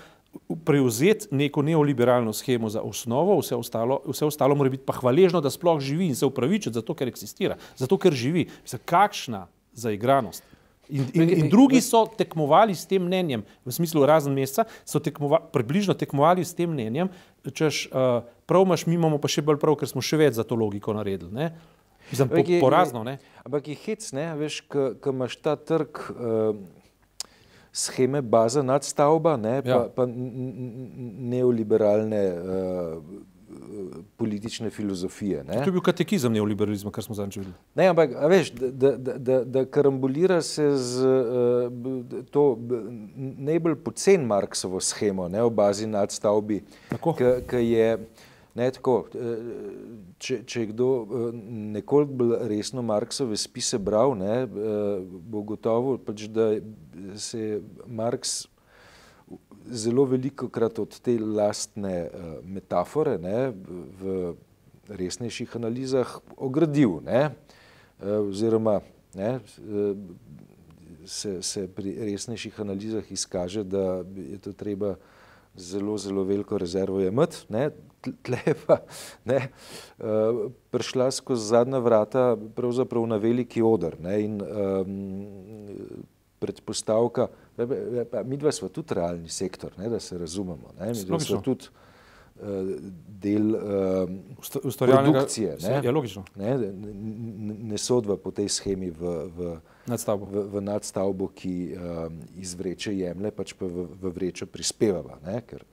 prevzeti 0.65 1.27
neko 1.31 1.61
neoliberalno 1.61 2.33
schemo 2.33 2.69
za 2.69 2.81
osnovo, 2.81 3.39
vse 3.39 3.55
ostalo, 3.55 4.01
vse 4.05 4.25
ostalo 4.25 4.55
mora 4.55 4.69
biti 4.69 4.85
pa 4.85 4.93
hvaležno, 4.93 5.41
da 5.41 5.49
sploh 5.49 5.79
živi 5.79 6.07
in 6.07 6.15
se 6.15 6.25
upravičiti 6.25 6.73
zato, 6.73 6.93
ker 6.93 7.07
eksistira, 7.07 7.57
zato, 7.75 7.97
ker 7.97 8.13
živi. 8.13 8.47
Mislim, 8.63 8.81
kakšna 8.85 9.47
zaigranost. 9.73 10.43
In, 10.89 11.07
in, 11.13 11.29
in 11.29 11.49
drugi 11.49 11.81
so 11.81 12.03
tekmovali 12.17 12.75
s 12.75 12.85
tem 12.85 13.01
mnenjem, 13.01 13.41
v 13.65 13.73
smislu 13.73 14.05
razen 14.05 14.33
meseca, 14.37 14.67
so 14.85 15.01
tekmova, 15.01 15.39
približno 15.41 15.97
tekmovali 15.97 16.45
s 16.45 16.53
tem 16.53 16.69
mnenjem, 16.69 17.09
češ 17.49 17.87
uh, 17.89 18.21
prav 18.45 18.67
imaš, 18.67 18.85
mi 18.85 18.93
imamo 18.93 19.17
pa 19.17 19.31
še 19.31 19.41
bolj 19.41 19.57
prav, 19.61 19.79
ker 19.81 19.89
smo 19.89 20.03
še 20.05 20.19
več 20.21 20.37
za 20.37 20.45
to 20.45 20.57
logiko 20.59 20.93
naredili. 20.93 21.33
Ne? 21.33 21.49
Mislim, 22.11 22.29
po, 22.29 22.43
porazno. 22.61 23.01
Ne? 23.01 23.17
Ampak 23.41 23.71
je 23.73 23.77
hec, 23.81 24.05
ne, 24.13 24.29
veš, 24.37 24.61
ko 24.69 25.09
imaš 25.09 25.39
ta 25.41 25.57
trg. 25.57 26.05
Uh, 26.13 26.74
scheme 27.75 28.21
baza 28.21 28.63
nadstavba, 28.63 29.37
ne, 29.37 29.61
ja. 29.65 29.79
pa, 29.79 29.89
pa 29.95 30.05
neoliberalne 31.31 32.21
uh, 32.33 33.03
politične 34.17 34.69
filozofije. 34.69 35.43
Ne. 35.43 35.53
To 35.53 35.67
je 35.67 35.71
bil 35.71 35.81
katekizem 35.83 36.33
neoliberalizma, 36.33 36.91
kar 36.91 37.03
smo 37.03 37.15
zadnjič 37.15 37.37
videli. 37.37 37.55
Ne, 37.75 37.87
ampak 37.91 38.15
veš, 38.31 38.51
da, 38.55 38.91
da, 38.97 39.17
da, 39.17 39.43
da 39.43 39.65
karambulira 39.65 40.41
se 40.41 40.69
z 40.77 41.05
uh, 41.05 42.23
to 42.31 42.45
najbolj 43.37 43.75
pocen 43.83 44.23
Marksovo 44.25 44.79
schemo 44.79 45.27
ne, 45.27 45.43
o 45.43 45.49
bazi 45.49 45.87
nadstavbi, 45.87 46.63
ki 47.49 47.65
je 47.65 47.97
ne, 48.55 48.69
tako, 48.71 48.95
če, 50.19 50.39
če 50.47 50.63
je 50.63 50.71
kdo 50.71 50.89
nekoliko 51.75 52.19
bolj 52.21 52.35
resno 52.51 52.83
Marksove 52.85 53.37
spise 53.39 53.79
bral, 53.79 54.15
ne, 54.19 54.45
bo 54.47 55.43
gotovo, 55.47 55.97
pač, 55.99 56.27
da 56.31 56.53
se 57.19 57.59
Marks 57.87 58.45
zelo 59.65 60.05
veliko 60.05 60.47
krat 60.53 60.79
od 60.79 60.99
te 61.01 61.17
lastne 61.19 61.95
metafore 62.45 63.17
ne, 63.19 63.49
v 63.99 64.35
resnejših 64.87 65.55
analizah 65.57 66.19
ogradil, 66.37 66.99
ne, 67.05 67.31
oziroma 67.99 68.79
ne, 69.17 69.39
se, 71.05 71.41
se 71.41 71.67
pri 71.67 71.95
resnejših 72.11 72.59
analizah 72.61 73.11
izkaže, 73.11 73.63
da 73.63 74.03
je 74.15 74.39
to 74.41 74.53
treba 74.53 74.95
zelo, 75.57 75.97
zelo 75.97 76.23
veliko 76.23 76.57
rezervo 76.57 77.01
imeti. 77.01 77.45
Tle 78.21 78.37
pa 78.67 78.77
ne, 79.25 79.39
uh, 79.97 80.51
prišla 80.69 81.09
skozi 81.11 81.47
zadnja 81.47 81.79
vrata 81.81 82.35
pravzaprav 82.55 83.07
na 83.09 83.17
veliki 83.17 83.63
odr 83.65 83.95
ne, 83.99 84.19
in 84.21 84.35
um, 84.41 86.03
predpostavka, 86.39 87.27
Mi 88.25 88.37
dva 88.37 88.51
smo 88.51 88.69
tudi 88.69 88.93
realni 88.93 89.29
sektor, 89.29 89.71
ne, 89.77 89.89
da 89.89 89.99
se 89.99 90.17
razumemo. 90.17 90.73
Ne, 90.79 90.87
mi 90.87 91.03
dva 91.03 91.19
smo 91.19 91.41
tudi 91.41 91.65
uh, 91.65 92.47
del 93.07 93.55
uh, 93.55 94.09
produkcije. 94.79 95.57
Ne, 95.61 95.79
je 95.83 95.91
logično. 95.91 96.25
Ne, 96.35 96.57
ne, 96.57 97.53
ne 97.71 97.77
sodva 97.77 98.17
po 98.17 98.31
tej 98.31 98.49
schemi 98.49 98.89
v, 98.91 99.15
v, 99.37 99.55
nadstavbo. 99.87 100.25
v, 100.25 100.43
v 100.53 100.61
nadstavbo, 100.65 101.29
ki 101.35 101.55
um, 101.75 102.19
iz 102.41 102.53
vreče 102.57 102.93
jemlje, 102.95 103.31
pač 103.35 103.53
pa 103.57 103.69
v, 103.69 103.87
v 104.01 104.11
vrečo 104.15 104.47
prispevava. 104.49 105.19
Ne, 105.25 105.41
ker, 105.47 105.65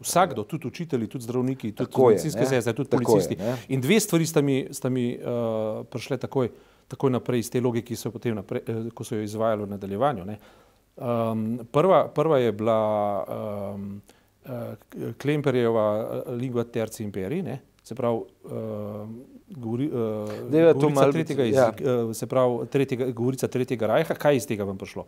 Vsakdo, 0.00 0.46
tudi 0.48 0.64
učitelji, 0.66 1.06
tudi 1.12 1.24
zdravniki, 1.24 1.72
tudi 1.76 2.02
medicinske 2.02 2.46
sestre, 2.48 2.72
tudi 2.72 2.88
policisti. 2.88 3.36
Je, 3.36 3.56
In 3.76 3.82
dve 3.84 3.98
stvari 4.00 4.26
sta 4.26 4.40
mi, 4.40 4.62
sta 4.72 4.88
mi 4.88 5.12
uh, 5.12 5.82
prišle 5.84 6.16
takoj, 6.16 6.48
takoj 6.88 7.12
naprej 7.12 7.44
iz 7.44 7.50
te 7.52 7.60
logike, 7.60 7.92
ki 7.92 7.98
so, 8.00 8.12
naprej, 8.32 8.62
uh, 8.64 8.86
ko 8.96 9.04
so 9.04 9.18
jo 9.18 9.26
izvajali 9.28 9.66
v 9.66 9.70
nadaljevanju. 9.74 10.24
Ne. 10.24 10.38
Um, 10.96 11.60
prva, 11.72 12.06
prva 12.08 12.38
je 12.40 12.52
bila 12.52 12.80
um, 13.28 14.00
uh, 14.48 15.12
Klemperjeva 15.20 15.84
lingua 16.32 16.64
terci 16.64 17.04
imperij, 17.04 17.42
ne? 17.42 17.60
se 17.84 17.94
pravi, 17.94 18.20
uh, 19.50 19.56
govori, 19.56 19.86
uh, 19.86 20.72
govorica, 20.74 21.10
tretjega 21.12 21.44
iz, 21.44 21.54
ja. 21.54 21.72
uh, 21.80 22.16
se 22.16 22.26
pravi 22.26 22.66
tretjega, 22.70 23.10
govorica 23.10 23.48
tretjega 23.48 23.86
rajha, 23.86 24.14
kaj 24.14 24.36
iz 24.36 24.46
tega 24.46 24.64
vam 24.64 24.78
prišlo? 24.78 25.06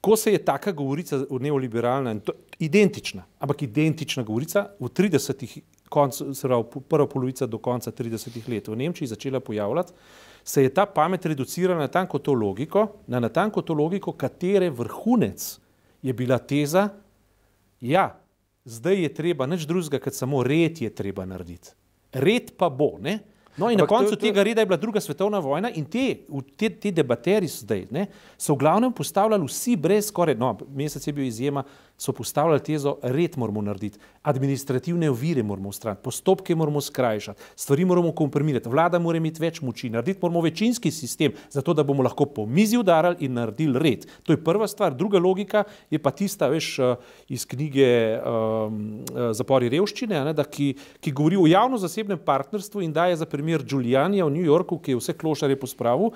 Ko 0.00 0.16
se 0.16 0.32
je 0.32 0.44
taka 0.44 0.72
govorica 0.72 1.20
neoliberalna, 1.40 2.16
to, 2.20 2.32
identična, 2.58 3.22
ampak 3.38 3.62
identična 3.62 4.22
govorica 4.22 4.66
v 4.80 4.88
30-ih, 4.90 5.60
se 6.34 6.48
pravi 6.48 6.64
prva 6.88 7.06
polovica 7.06 7.46
do 7.46 7.58
konca 7.58 7.92
30-ih 7.92 8.48
let 8.48 8.68
v 8.68 8.76
Nemčiji 8.76 9.08
začela 9.08 9.40
pojavljati, 9.40 9.92
se 10.44 10.62
je 10.62 10.74
ta 10.74 10.86
pamet 10.86 11.26
reducirala 11.26 11.80
na 11.80 11.88
tanko 11.88 12.18
to 12.18 12.34
logiko, 12.34 12.88
na 13.06 13.20
natanko 13.20 13.62
to 13.62 13.74
logiko, 13.74 14.12
katere 14.12 14.70
vrhunec 14.70 15.58
je 16.02 16.12
bila 16.12 16.38
teza, 16.38 16.88
ja, 17.80 18.18
zdaj 18.64 19.02
je 19.02 19.14
treba 19.14 19.46
nič 19.46 19.66
drugega, 19.66 20.00
kot 20.02 20.14
samo 20.14 20.42
red 20.42 20.82
je 20.82 20.90
treba 20.90 21.24
narediti. 21.26 21.74
Red 22.12 22.56
pa 22.58 22.68
bo, 22.68 22.96
ne? 23.00 23.18
No, 23.56 23.68
in 23.68 23.76
Ampak 23.76 23.90
na 23.90 23.96
koncu 23.96 24.10
to, 24.10 24.16
to... 24.16 24.22
tega 24.26 24.42
reda 24.42 24.62
je 24.62 24.66
bila 24.66 24.76
druga 24.80 25.00
svetovna 25.00 25.38
vojna, 25.38 25.70
in 25.76 25.84
te, 25.84 26.24
te, 26.56 26.70
te 26.70 26.90
debateri 26.90 27.48
zdaj 27.48 27.86
ne, 27.92 28.06
so 28.40 28.54
v 28.54 28.62
glavnem 28.64 28.92
postavljali 28.92 29.44
vsi 29.48 29.76
brez 29.76 30.08
skoraj, 30.08 30.38
no, 30.40 30.54
mesec 30.72 31.06
je 31.06 31.12
bil 31.12 31.26
izjema, 31.28 31.64
so 32.02 32.12
postavljali 32.12 32.60
tezo, 32.60 32.96
red 33.02 33.36
moramo 33.38 33.62
narediti, 33.62 33.98
administrativne 34.22 35.10
ovire 35.10 35.42
moramo 35.42 35.68
ustraniti, 35.68 36.02
postopke 36.02 36.54
moramo 36.54 36.80
skrajšati, 36.80 37.42
stvari 37.56 37.84
moramo 37.84 38.12
komprimirati, 38.12 38.68
vlada 38.68 38.98
mora 38.98 39.20
imeti 39.20 39.42
več 39.42 39.60
moči, 39.62 39.90
narediti 39.90 40.18
moramo 40.22 40.42
večinski 40.42 40.90
sistem, 40.90 41.36
zato 41.50 41.74
da 41.74 41.84
bomo 41.86 42.02
lahko 42.02 42.26
po 42.26 42.46
mizi 42.46 42.78
udarali 42.78 43.22
in 43.26 43.38
naredili 43.38 43.78
red. 43.78 44.06
To 44.22 44.34
je 44.34 44.42
prva 44.44 44.66
stvar. 44.68 44.96
Druga 44.98 45.18
logika 45.22 45.64
je 45.90 45.98
pa 46.02 46.10
tista, 46.10 46.48
veš, 46.50 46.78
eh, 46.78 46.94
iz 47.28 47.46
knjige 47.46 47.88
um, 48.18 48.82
Zapori 49.32 49.68
revščine, 49.70 50.24
ne, 50.26 50.34
da, 50.34 50.44
ki, 50.44 50.72
ki 51.00 51.12
govori 51.14 51.38
o 51.38 51.46
javno-zasebnem 51.46 52.18
partnerstvu 52.24 52.82
in 52.82 52.92
daje 52.92 53.16
za 53.16 53.26
primer 53.26 53.62
Giulianija 53.62 54.26
v 54.26 54.34
New 54.34 54.46
Yorku, 54.46 54.80
ki 54.82 54.96
je 54.96 55.02
vse 55.02 55.14
klošarje 55.18 55.60
pospravil 55.60 56.10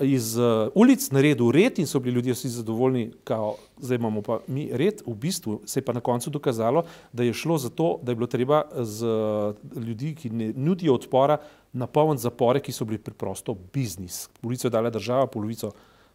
iz 0.00 0.36
uh, 0.36 0.68
ulic 0.74 1.10
naredil 1.10 1.50
red 1.50 1.78
in 1.78 1.86
so 1.86 2.00
bili 2.00 2.14
ljudje 2.14 2.32
vsi 2.32 2.48
zadovoljni, 2.48 3.10
kao, 3.24 3.56
zdaj 3.80 3.96
imamo 3.96 4.22
pa 4.22 4.40
mi 4.46 4.68
red, 4.72 5.02
v 5.06 5.14
bistvu 5.14 5.60
se 5.66 5.80
je 5.80 5.84
pa 5.84 5.92
na 5.92 6.00
koncu 6.00 6.30
dokazalo, 6.30 6.84
da 7.12 7.22
je 7.22 7.32
šlo 7.32 7.58
za 7.58 7.68
to, 7.68 7.98
da 8.02 8.12
je 8.12 8.16
bilo 8.16 8.26
treba 8.26 8.62
z 8.74 9.06
uh, 9.06 9.82
ljudi, 9.82 10.14
ki 10.14 10.30
ne 10.30 10.52
nudijo 10.56 10.94
odpora, 10.94 11.38
napolniti 11.72 12.22
zapore, 12.22 12.60
ki 12.60 12.72
so 12.72 12.84
bili 12.84 12.98
preprosto 12.98 13.56
biznis. 13.74 14.28
Polovico 14.40 14.66
je 14.66 14.70
dala 14.70 14.90
država, 14.90 15.26
polovico 15.26 15.72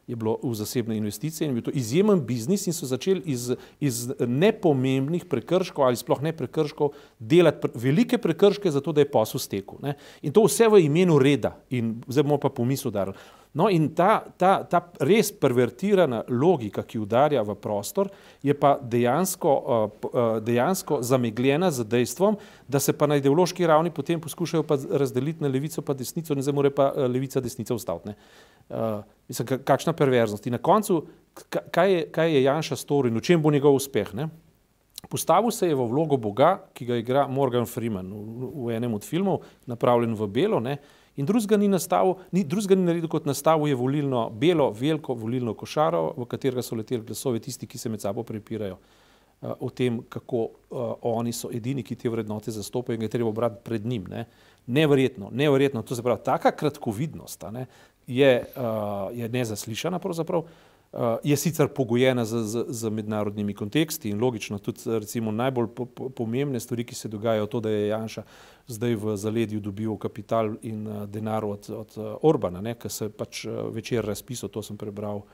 je 0.07 0.15
bilo 0.15 0.37
v 0.43 0.53
zasebne 0.53 0.97
investicije 0.97 1.45
in 1.45 1.51
je 1.51 1.61
bil 1.61 1.65
to 1.69 1.71
izjemen 1.79 2.25
biznis 2.25 2.67
in 2.67 2.73
so 2.73 2.85
začeli 2.85 3.21
iz, 3.25 3.51
iz 3.79 4.11
nepomembnih 4.19 5.25
prekrškov 5.25 5.85
ali 5.85 5.95
sploh 5.95 6.21
ne 6.21 6.33
prekrškov 6.35 6.91
delati 7.19 7.61
pre, 7.61 7.71
velike 7.75 8.17
prekrške 8.17 8.71
zato, 8.71 8.91
da 8.91 9.01
je 9.01 9.11
posel 9.11 9.39
stekel. 9.39 9.79
Ne? 9.81 9.95
In 10.21 10.33
to 10.35 10.43
vse 10.43 10.67
v 10.67 10.83
imenu 10.83 11.19
reda 11.19 11.55
in 11.69 11.95
zdaj 12.07 12.23
bomo 12.23 12.37
pa 12.37 12.49
pomisl 12.49 12.87
udarili. 12.91 13.15
No, 13.53 13.67
in 13.69 13.91
ta, 13.93 14.23
ta, 14.37 14.63
ta 14.65 14.79
res 15.05 15.29
pervertirana 15.29 16.23
logika, 16.25 16.81
ki 16.81 16.97
udarja 16.97 17.43
v 17.45 17.53
prostor, 17.61 18.09
je 18.41 18.53
pa 18.57 18.73
dejansko, 18.81 19.51
uh, 19.53 19.83
uh, 20.09 20.21
dejansko 20.41 21.03
zamegljena 21.05 21.69
z 21.71 21.85
dejstvom, 21.85 22.39
da 22.67 22.81
se 22.81 22.95
pa 22.97 23.05
na 23.07 23.19
ideološki 23.21 23.67
ravni 23.69 23.93
potem 23.93 24.21
poskušajo 24.21 24.65
pa 24.65 24.79
razdeliti 24.89 25.45
na 25.45 25.53
levico 25.53 25.83
in 25.85 25.97
desnico, 25.97 26.33
ne 26.33 26.41
zdaj 26.41 26.57
mora 26.57 26.73
pa 26.73 26.89
uh, 26.89 27.05
levica 27.05 27.39
desnica 27.39 27.77
ustaviti. 27.77 28.17
Uh, 28.69 29.03
mislim, 29.27 29.59
kakšna 29.65 29.93
perverznost. 29.93 30.47
In 30.47 30.57
na 30.57 30.61
koncu, 30.61 31.03
kaj 31.49 31.93
je, 31.93 32.07
kaj 32.11 32.33
je 32.33 32.43
Janša 32.43 32.75
storil 32.79 33.11
in 33.11 33.19
v 33.19 33.25
čem 33.25 33.41
bo 33.41 33.51
njegov 33.51 33.75
uspeh? 33.75 34.13
Ne? 34.13 34.29
Postavil 35.09 35.51
se 35.51 35.67
je 35.67 35.75
v 35.75 35.85
vlogo 35.87 36.17
Boga, 36.17 36.57
ki 36.73 36.85
ga 36.85 36.97
igra 36.97 37.27
Morgan 37.27 37.65
Freeman 37.67 38.07
v, 38.07 38.51
v 38.65 38.75
enem 38.77 38.93
od 38.95 39.03
filmov, 39.03 39.43
napravljen 39.67 40.15
v 40.15 40.27
belo. 40.31 40.59
Ne? 40.63 40.77
In 41.15 41.27
drugega 41.29 41.57
ni, 41.57 41.67
nastavil, 41.67 42.15
ni, 42.31 42.45
drugega 42.47 42.77
ni 42.77 42.87
naredil 42.87 43.11
kot 43.11 43.27
nastavil 43.29 43.69
je 43.69 43.77
volilno, 43.77 44.29
belo, 44.29 44.71
veliko 44.73 45.13
volilno 45.13 45.53
košaro, 45.53 46.13
v 46.17 46.25
katerega 46.29 46.63
so 46.65 46.77
leteli 46.79 47.03
glasovi 47.05 47.43
tisti, 47.43 47.69
ki 47.69 47.77
se 47.77 47.91
med 47.91 48.01
sabo 48.01 48.23
prepirajo 48.25 48.79
uh, 48.79 49.51
o 49.59 49.69
tem, 49.69 49.99
kako 50.09 50.41
uh, 50.47 50.95
oni 51.11 51.35
so 51.35 51.51
edini, 51.53 51.83
ki 51.85 51.99
te 51.99 52.09
vrednote 52.09 52.55
zastopajo 52.55 52.97
in 52.97 53.03
ga 53.03 53.11
je 53.11 53.13
treba 53.19 53.29
obrati 53.29 53.61
pred 53.63 53.85
njim. 53.85 54.07
Ne. 54.09 54.25
Neverjetno, 54.65 55.29
neverjetno, 55.29 55.83
to 55.83 55.95
se 55.95 56.01
pravi, 56.01 56.23
taka 56.25 56.55
kratkovidnost 56.55 57.45
ne, 57.51 57.67
je, 58.07 58.45
uh, 58.55 59.17
je 59.17 59.29
nezaslišana 59.29 59.99
pravzaprav. 59.99 60.43
Uh, 60.93 60.99
je 61.23 61.37
sicer 61.37 61.67
pogojena 61.67 62.25
z, 62.25 62.43
z, 62.43 62.65
z 62.69 62.89
mednarodnimi 62.89 63.53
konteksti 63.53 64.09
in 64.09 64.21
logično 64.21 64.59
tudi 64.59 64.79
recimo 64.85 65.31
najbolj 65.31 65.67
po, 65.75 65.85
po, 65.85 66.09
pomembne 66.09 66.59
stvari, 66.59 66.85
ki 66.85 66.95
se 66.95 67.09
dogajajo, 67.09 67.45
to, 67.45 67.59
da 67.59 67.69
je 67.69 67.87
Janša 67.87 68.23
zdaj 68.67 68.95
v 68.95 69.15
zaledju 69.17 69.59
dobil 69.59 69.97
kapital 69.97 70.53
in 70.61 70.87
uh, 70.87 71.07
denar 71.09 71.45
od, 71.45 71.69
od 71.69 71.97
uh, 71.97 72.13
Orbana, 72.21 72.75
ki 72.75 72.89
se 72.89 73.09
pač 73.09 73.45
uh, 73.45 73.73
večer 73.73 74.05
razpisal, 74.05 74.53
to 74.53 74.61
sem 74.61 74.77
prebral 74.77 75.23
uh, 75.23 75.25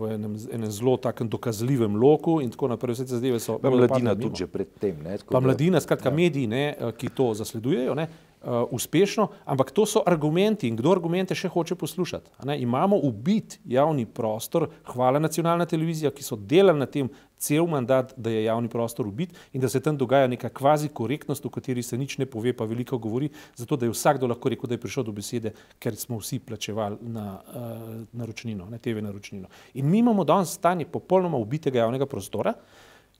v 0.00 0.14
enem, 0.14 0.40
enem 0.52 0.70
zelo 0.70 0.96
takem 0.96 1.28
dokazljivem 1.28 1.96
loku 1.96 2.40
in 2.40 2.50
tako 2.50 2.72
naprej. 2.72 2.94
Vse 2.94 3.04
te 3.04 3.16
zadeve 3.20 3.40
so. 3.40 3.58
Pa 3.58 3.70
mladina 3.70 4.16
tudi 4.16 4.44
že 4.44 4.46
predtem. 4.46 5.04
Pa 5.28 5.40
mladina, 5.40 5.80
skratka 5.80 6.08
ja. 6.08 6.16
mediji, 6.16 6.46
ne, 6.46 6.64
ki 6.96 7.12
to 7.12 7.34
zasledujejo. 7.34 7.94
Ne, 7.94 8.08
uh, 8.44 8.66
uspešno, 8.70 9.28
ampak 9.44 9.70
to 9.70 9.86
so 9.86 10.02
argumenti 10.06 10.68
in 10.68 10.76
kdo 10.76 10.92
argumente 10.92 11.34
še 11.34 11.48
hoče 11.48 11.74
poslušati. 11.74 12.30
Imamo 12.58 12.96
ubit 12.96 13.58
javni 13.64 14.06
prostor, 14.06 14.68
hvala 14.92 15.18
nacionalna 15.22 15.66
televizija, 15.66 16.10
ki 16.10 16.22
so 16.22 16.36
delali 16.36 16.78
na 16.78 16.86
tem 16.86 17.10
cel 17.42 17.66
mandat, 17.66 18.12
da 18.16 18.30
je 18.30 18.44
javni 18.44 18.68
prostor 18.70 19.06
ubit 19.06 19.34
in 19.52 19.60
da 19.60 19.68
se 19.68 19.80
tam 19.80 19.96
dogaja 19.98 20.26
neka 20.30 20.48
kvazi 20.48 20.88
korektnost, 20.88 21.44
v 21.44 21.50
kateri 21.50 21.82
se 21.82 21.98
nič 21.98 22.18
ne 22.18 22.26
pove, 22.26 22.52
pa 22.54 22.64
veliko 22.64 22.98
govori, 22.98 23.32
zato 23.58 23.76
da 23.76 23.86
je 23.86 23.94
vsakdo 23.94 24.30
lahko 24.30 24.52
rekel, 24.52 24.70
da 24.70 24.78
je 24.78 24.82
prišel 24.84 25.08
do 25.08 25.16
besede, 25.16 25.54
ker 25.82 25.96
smo 25.98 26.20
vsi 26.22 26.38
plačevali 26.38 27.00
na 27.02 27.26
uh, 27.40 27.82
naročnino, 28.12 28.70
na 28.70 28.78
TV 28.78 29.02
naročnino. 29.02 29.50
In 29.74 29.90
mi 29.90 29.98
imamo 29.98 30.24
danes 30.24 30.54
stanje 30.54 30.86
popolnoma 30.86 31.38
ubitega 31.38 31.82
javnega 31.82 32.06
prostora, 32.06 32.54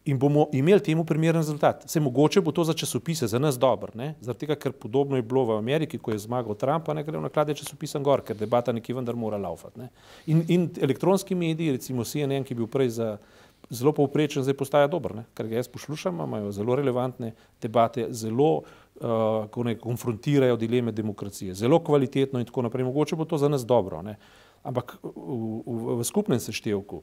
in 0.04 0.18
bomo 0.18 0.48
imeli 0.52 0.80
temu 0.82 1.04
primeren 1.04 1.40
rezultat. 1.40 1.84
Se 1.86 2.00
mogoče 2.00 2.40
bo 2.40 2.52
to 2.52 2.64
za 2.64 2.74
časopise, 2.74 3.26
za 3.26 3.38
nas 3.38 3.58
dobro, 3.58 3.92
zaradi 4.20 4.38
tega, 4.38 4.54
ker 4.54 4.72
podobno 4.72 5.16
je 5.16 5.22
bilo 5.22 5.44
v 5.44 5.58
Ameriki, 5.58 5.98
ko 5.98 6.10
je 6.10 6.18
zmagal 6.18 6.54
Trump, 6.54 6.88
ne 6.88 7.04
gre 7.04 7.18
v 7.18 7.22
naklade 7.22 7.54
časopisem 7.54 8.02
gor, 8.02 8.22
ker 8.26 8.36
debata 8.36 8.72
nekje 8.72 8.94
vendar 8.94 9.16
mora 9.16 9.38
laufati. 9.38 9.78
Ne? 9.78 9.88
In, 10.26 10.44
in 10.48 10.68
elektronski 10.80 11.34
mediji, 11.34 11.78
recimo 11.78 12.04
CNN, 12.04 12.42
ki 12.44 12.54
je 12.54 12.58
bil 12.58 12.66
prej 12.66 12.90
za 12.98 13.16
zelo 13.70 13.92
povprečen, 13.94 14.42
zdaj 14.42 14.58
postaja 14.58 14.90
dober, 14.90 15.14
ne? 15.14 15.24
ker 15.38 15.46
ga 15.46 15.60
jaz 15.60 15.70
poslušam, 15.70 16.18
imajo 16.24 16.50
zelo 16.52 16.74
relevantne 16.76 17.32
debate, 17.62 18.08
zelo 18.10 18.50
uh, 19.00 19.64
ne, 19.64 19.78
konfrontirajo 19.78 20.56
dileme 20.56 20.92
demokracije, 20.92 21.54
zelo 21.54 21.78
kvalitetno 21.78 22.42
in 22.42 22.46
tako 22.46 22.66
naprej. 22.66 22.84
Mogoče 22.90 23.16
bo 23.16 23.24
to 23.24 23.38
za 23.38 23.48
nas 23.48 23.66
dobro, 23.66 24.02
ne? 24.02 24.16
ampak 24.62 24.96
v, 25.02 25.62
v, 25.66 25.98
v 26.00 26.04
skupnem 26.06 26.40
seštevku 26.42 27.02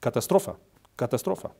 katastrofa, 0.00 0.54
katastrofa. 0.96 1.50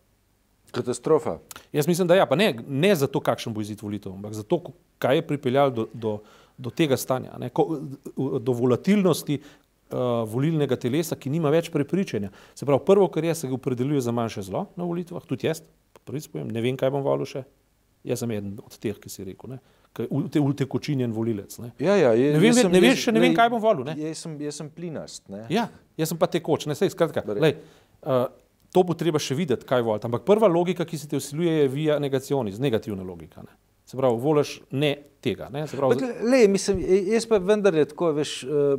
Katastrofa. 0.72 1.38
Jaz 1.72 1.88
mislim, 1.88 2.08
da 2.08 2.16
ja, 2.18 2.26
pa 2.26 2.37
ne, 2.37 2.50
ne 2.68 2.90
zato, 2.96 3.20
kakšen 3.25 3.54
bo 3.54 3.62
izid 3.64 3.80
volitev, 3.82 4.12
ampak 4.12 4.37
zato, 4.37 4.60
kaj 5.00 5.20
je 5.20 5.26
pripeljalo 5.26 5.75
do, 5.75 5.87
do, 5.92 6.18
do 6.58 6.70
tega 6.70 6.96
stanja, 7.00 7.38
ne? 7.40 7.48
Ko, 7.54 7.66
do 8.16 8.52
volatilnosti 8.56 9.38
uh, 9.40 10.00
volilnega 10.28 10.76
telesa, 10.76 11.16
ki 11.16 11.32
nima 11.32 11.52
več 11.54 11.70
prepričanja. 11.72 12.32
Se 12.54 12.68
pravi, 12.68 12.84
prvo, 12.87 13.08
kar 13.12 13.25
je, 13.25 13.34
se 13.34 13.48
ga 13.48 13.56
opredeljuje 13.56 14.04
za 14.04 14.12
manjše 14.12 14.44
zlo 14.50 14.66
na 14.76 14.84
volitvah, 14.88 15.25
tudi 15.28 15.48
jaz, 15.48 15.62
povem, 16.04 16.50
ne 16.52 16.64
vem, 16.64 16.76
kaj 16.76 16.92
bom 16.94 17.04
volil 17.04 17.28
še. 17.28 17.44
Jaz 18.06 18.22
sem 18.22 18.30
eden 18.37 18.56
od 18.62 18.76
teh, 18.78 18.96
ki 18.96 19.10
si 19.10 19.26
rekel, 19.26 19.56
ne? 19.56 19.62
utekočinjen 19.98 21.12
volilec. 21.12 21.56
Ne, 21.58 21.72
ja, 21.82 21.96
ja, 21.96 22.12
je, 22.14 22.32
ne 22.34 22.38
vem, 22.38 22.54
sem, 22.54 22.70
ne 22.70 22.80
vem, 22.82 22.94
še 22.94 23.12
ne 23.14 23.22
vem, 23.22 23.32
kaj 23.34 23.48
bom 23.50 23.62
volil. 23.62 23.88
Jaz 23.98 24.20
sem, 24.22 24.37
jaz 24.44 24.60
sem 24.60 24.68
plinast. 24.70 25.25
Ne? 25.32 25.40
Ja, 25.50 25.66
jaz 25.98 26.12
sem 26.12 26.20
pa 26.20 26.28
tekoč, 26.30 26.68
ne 26.70 26.76
sej, 26.78 26.92
skratka. 26.94 27.25
Lej, 27.34 27.56
uh, 28.04 28.28
to 28.72 28.84
bo 28.84 28.96
treba 28.98 29.20
še 29.22 29.37
videti, 29.38 29.66
kaj 29.68 29.84
volite. 29.87 30.08
Ampak 30.08 30.26
prva 30.28 30.50
logika, 30.50 30.87
ki 30.88 30.98
se 30.98 31.08
te 31.08 31.16
usiljuje, 31.16 31.62
je 31.62 31.70
via 31.72 31.98
negacionis, 32.02 32.60
negativna 32.60 33.06
logika. 33.06 33.42
Ne? 33.46 33.56
Se 33.88 33.96
pravi, 33.96 34.20
voliš 34.20 34.58
ne 34.70 34.92
tega. 35.25 35.48
Ne? 35.52 35.64
Pravi, 35.70 35.96
But, 35.96 36.22
le, 36.28 36.42
mislim, 36.52 36.82
jaz 37.14 37.26
pa 37.28 37.40
vendar 37.40 37.75
je 37.78 37.87
tako, 37.88 38.12
veš, 38.18 38.34
uh, 38.44 38.76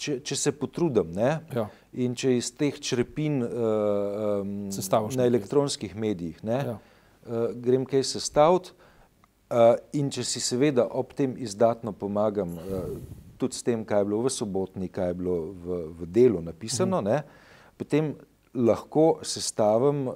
če, 0.00 0.18
če 0.24 0.38
se 0.38 0.52
potrudim 0.56 1.12
ja. 1.18 1.66
in 1.92 2.14
če 2.18 2.36
iz 2.38 2.50
teh 2.56 2.76
črepin 2.80 3.40
uh, 3.44 4.40
um, 4.40 4.68
na 5.16 5.26
elektronskih 5.28 5.92
medijih 5.98 6.40
ne, 6.46 6.60
ja. 6.70 6.76
uh, 6.78 7.50
grem 7.52 7.84
kaj 7.88 8.06
sestaviti 8.14 8.72
uh, 8.72 9.74
in 9.96 10.10
če 10.12 10.24
si 10.26 10.42
seveda 10.44 10.86
ob 10.96 11.12
tem 11.16 11.36
izdatno 11.40 11.92
pomagam, 11.92 12.56
uh, 12.56 12.96
tudi 13.40 13.56
s 13.56 13.66
tem, 13.66 13.84
kaj 13.88 14.02
je 14.02 14.08
bilo 14.08 14.22
v 14.24 14.32
sobotni, 14.32 14.90
kaj 14.92 15.12
je 15.12 15.20
bilo 15.20 15.38
v, 15.52 15.82
v 16.00 16.10
delu 16.12 16.42
napisano, 16.44 17.00
mhm. 17.00 17.08
ne, 17.10 17.76
potem 17.80 18.12
lahko 18.54 19.20
sestavim 19.22 20.08
uh, 20.08 20.14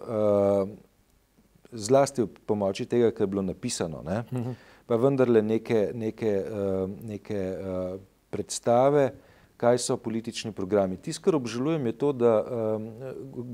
zlasti 1.73 2.23
v 2.23 2.47
pomoči 2.47 2.87
tega, 2.87 3.11
kar 3.11 3.27
je 3.27 3.33
bilo 3.35 3.43
napisano, 3.43 4.03
ne, 4.07 4.25
mhm. 4.33 4.57
pa 4.87 4.97
vendarle 4.97 5.43
neke, 5.43 5.91
neke, 5.95 6.33
uh, 6.43 6.91
neke 7.03 7.41
uh, 7.55 8.01
predstave, 8.31 9.13
kaj 9.57 9.79
so 9.79 9.97
politični 9.97 10.53
programi. 10.53 10.97
Tisto, 10.99 11.23
kar 11.25 11.37
obžalujem, 11.39 11.87
je 11.87 11.93
to, 11.99 12.13
da 12.13 12.33
um, 12.43 12.89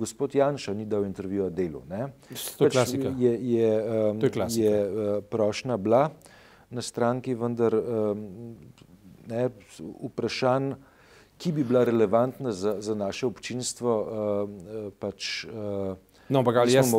gospod 0.00 0.34
Janša 0.34 0.74
ni 0.74 0.86
dal 0.88 1.04
intervjuja 1.04 1.50
delu. 1.52 1.82
Ne? 1.88 2.08
To 2.56 2.64
je 2.64 2.70
pač 2.70 2.72
klasika. 2.72 3.12
Je, 3.20 3.32
je, 3.52 3.70
um, 3.84 4.20
to 4.20 4.26
je, 4.26 4.32
klasika. 4.32 4.64
je 4.64 4.78
uh, 4.80 5.10
prošnja 5.30 5.76
bila 5.76 6.08
na 6.70 6.82
stranki, 6.82 7.34
vendar 7.36 7.76
um, 7.76 8.24
ne, 9.28 9.50
vprašanj, 10.08 10.72
ki 11.40 11.54
bi 11.56 11.64
bila 11.64 11.84
relevantna 11.88 12.52
za, 12.52 12.76
za 12.84 12.94
naše 12.94 13.26
občinstvo, 13.26 13.96
uh, 13.96 14.92
pač 15.00 15.44
uh, 15.48 15.96
No, 16.30 16.38
ampak 16.38 16.56
ali 16.62 16.72
jaz, 16.72 16.92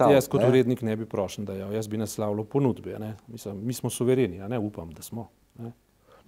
jaz 0.00 0.28
kot 0.32 0.40
ne? 0.40 0.48
urednik 0.48 0.80
ne 0.82 0.94
bi 0.96 1.04
prošen, 1.04 1.44
da 1.44 1.52
jaz 1.52 1.88
bi 1.92 1.98
naslavljal 2.00 2.46
ponudbe. 2.48 2.96
Mislim, 3.28 3.58
mi 3.66 3.76
smo 3.76 3.90
suvereni, 3.92 4.40
a 4.40 4.48
ne 4.48 4.58
upam, 4.58 4.94
da 4.96 5.02
smo. 5.04 5.26
Ne? 5.58 5.72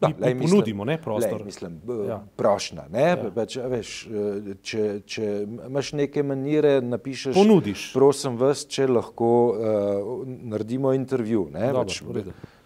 Da, 0.00 0.08
mi 0.08 0.14
lej, 0.18 0.38
ponudimo 0.38 0.84
mislim, 0.84 0.86
ne, 0.86 1.02
prostor. 1.02 1.40
Lej, 1.40 1.44
mislim, 1.44 1.80
ja. 2.08 2.20
Prošnja. 2.36 2.84
Ne? 2.92 3.02
Ja. 3.08 3.30
Pač, 3.34 3.56
veš, 3.56 4.06
eh, 4.06 4.52
če, 4.62 4.84
če 5.06 5.26
imaš 5.68 5.92
neke 5.92 6.22
manire, 6.24 6.78
napišeš. 6.80 7.34
Ponudiš. 7.36 7.90
Prosim 7.96 8.38
vas, 8.40 8.64
če 8.68 8.88
lahko 8.88 9.32
uh, 9.50 10.22
naredimo 10.52 10.94
intervju. 10.96 11.48
Ne? 11.52 11.68
Dobar, 11.72 11.84
Pač, 11.84 12.00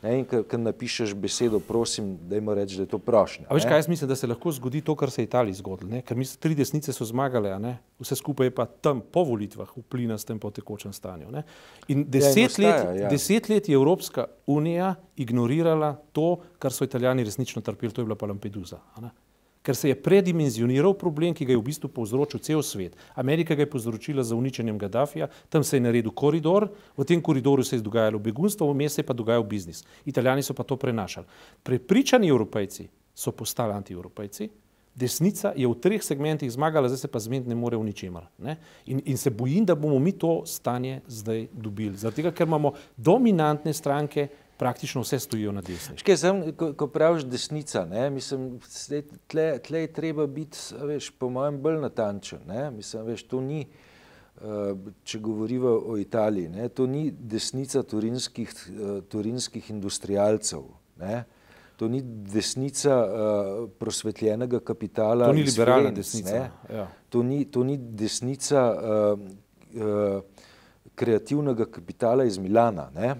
Ne, 0.05 0.19
in 0.21 0.25
ko 0.29 0.59
napišeš 0.61 1.15
besedo, 1.17 1.59
prosim, 1.65 2.13
da 2.29 2.37
jim 2.37 2.49
rečeš, 2.53 2.77
da 2.77 2.85
je 2.85 2.91
to 2.93 2.99
prošnja. 3.01 3.47
A 3.49 3.57
veš, 3.57 3.65
kaj 3.65 3.79
jaz 3.81 3.89
mislim, 3.89 4.09
da 4.09 4.17
se 4.17 4.29
lahko 4.29 4.53
zgodi 4.53 4.83
to, 4.85 4.93
kar 5.01 5.11
se 5.11 5.23
je 5.23 5.31
Italiji 5.31 5.57
zgodilo? 5.63 6.01
Ker 6.05 6.19
mislim, 6.21 6.41
tri 6.45 6.55
desnice 6.55 6.93
so 6.93 7.09
zmagale, 7.09 7.55
vse 7.99 8.19
skupaj 8.21 8.51
je 8.51 8.55
pa 8.55 8.67
tam 8.67 9.01
po 9.01 9.25
volitvah 9.25 9.73
vplina 9.77 10.19
s 10.19 10.29
tem 10.29 10.39
po 10.39 10.51
tekočem 10.53 10.93
stanju. 10.93 11.31
Ne? 11.33 11.43
In 11.89 12.05
deset, 12.05 12.37
ja, 12.37 12.43
in 12.43 12.51
ostaja, 12.53 12.91
let, 12.91 13.01
ja. 13.01 13.09
deset 13.09 13.49
let 13.49 13.69
je 13.69 13.81
Evropska 13.81 14.27
unija 14.47 14.95
ignorirala 15.17 15.95
to, 16.13 16.37
kar 16.59 16.73
so 16.73 16.85
Italijani 16.85 17.25
resnično 17.25 17.63
trpeli, 17.63 17.93
to 17.93 18.05
je 18.05 18.11
bila 18.13 18.21
pa 18.21 18.27
Lampedusa 18.27 18.83
ker 19.65 19.77
se 19.77 19.89
je 19.89 19.97
predimenzioniral 19.97 20.93
problem, 21.01 21.33
ki 21.35 21.47
ga 21.49 21.55
je 21.55 21.59
v 21.59 21.65
bistvu 21.65 21.89
povzročil 21.89 22.43
cel 22.45 22.61
svet. 22.63 22.97
Amerika 23.17 23.57
ga 23.57 23.65
je 23.65 23.71
povzročila 23.73 24.23
za 24.23 24.37
uničenjem 24.37 24.79
Gaddafija, 24.79 25.31
tam 25.49 25.65
se 25.65 25.77
je 25.77 25.81
naredil 25.81 26.13
koridor, 26.13 26.69
v 26.97 27.07
tem 27.09 27.23
koridoru 27.23 27.65
se 27.65 27.79
je 27.79 27.85
dogajalo 27.85 28.21
begunstvo, 28.21 28.69
vmes 28.73 28.93
se 28.93 29.01
je 29.01 29.09
pa 29.09 29.17
dogajal 29.17 29.43
biznis. 29.43 29.81
Italijani 30.05 30.45
so 30.45 30.55
pa 30.55 30.69
to 30.69 30.77
prenašali. 30.77 31.27
Prepričani 31.63 32.29
evropejci 32.29 32.89
so 33.15 33.33
postali 33.33 33.73
antievropejci, 33.73 34.51
desnica 34.95 35.53
je 35.57 35.67
v 35.67 35.75
treh 35.81 36.03
segmentih 36.03 36.51
zmagala, 36.53 36.89
zdaj 36.89 36.99
se 36.99 37.09
pa 37.09 37.19
zmed 37.19 37.49
ne 37.49 37.57
more 37.59 37.77
v 37.77 37.89
ničemer. 37.89 38.29
In, 38.87 39.01
in 39.05 39.17
se 39.17 39.31
bojim, 39.31 39.65
da 39.65 39.75
bomo 39.75 39.99
mi 39.99 40.13
to 40.13 40.43
stanje 40.47 41.01
zdaj 41.07 41.49
dobili. 41.53 41.97
Zato, 41.97 42.23
ker 42.23 42.47
imamo 42.47 42.75
dominantne 42.97 43.73
stranke, 43.73 44.29
praktično 44.65 45.03
vse 45.05 45.19
stojijo 45.21 45.53
na 45.53 45.61
desni. 45.61 45.99
Škaj, 46.01 46.17
sem, 46.17 46.39
ko, 46.57 46.71
ko 46.73 46.87
praviš 46.89 47.27
desnica, 47.29 47.83
ne, 47.85 48.07
mislim, 48.11 48.47
tle, 49.29 49.59
tle 49.61 49.83
je 49.83 49.91
treba 49.93 50.25
biti, 50.27 50.59
veš, 50.81 51.11
po 51.21 51.29
mojem, 51.29 51.59
bolj 51.61 51.83
natančen. 51.83 52.41
Ne, 52.49 52.71
mislim, 52.73 53.05
veš, 53.11 53.27
to 53.29 53.43
ni, 53.45 53.67
uh, 54.41 54.73
če 55.05 55.21
govorimo 55.21 55.75
o 55.93 55.99
Italiji, 56.01 56.49
ne, 56.49 56.71
to 56.73 56.87
ni 56.89 57.11
desnica 57.13 57.83
turinskih, 57.85 58.55
uh, 58.73 58.97
turinskih 59.13 59.69
industrialcev. 59.77 60.65
Ne, 61.05 61.25
To 61.75 61.89
ni 61.91 61.99
desnica 62.07 62.95
uh, 63.03 63.57
prosvetljenega 63.83 64.61
kapitala. 64.63 65.27
To 65.27 65.35
ni 65.35 65.43
liberalna 65.43 65.89
Ferenc, 65.89 65.97
desnica. 65.97 66.45
Ja. 66.71 66.85
To, 67.11 67.23
ni, 67.27 67.41
to 67.51 67.65
ni 67.67 67.75
desnica 67.77 68.63
uh, 68.71 69.25
uh, 69.75 70.45
kreativnega 70.95 71.67
kapitala 71.67 72.29
iz 72.31 72.39
Milana. 72.39 72.93
Ne? 72.95 73.17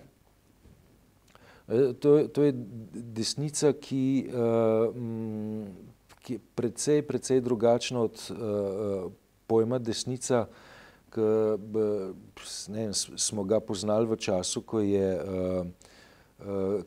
To, 2.01 2.29
to 2.29 2.43
je 2.45 2.53
desnica, 2.93 3.73
ki, 3.73 4.29
uh, 4.29 4.93
ki 6.21 6.37
je 6.37 6.41
precej, 6.55 7.03
precej 7.09 7.41
drugačna 7.41 8.03
od 8.05 8.21
uh, 8.31 9.13
pojma 9.47 9.79
desnica, 9.79 10.45
ki 10.45 11.21
ne, 12.69 12.89
smo 12.93 13.45
ga 13.45 13.61
poznali 13.61 14.07
v 14.11 14.17
času, 14.19 14.65
ko 14.67 14.81
je 14.83 15.09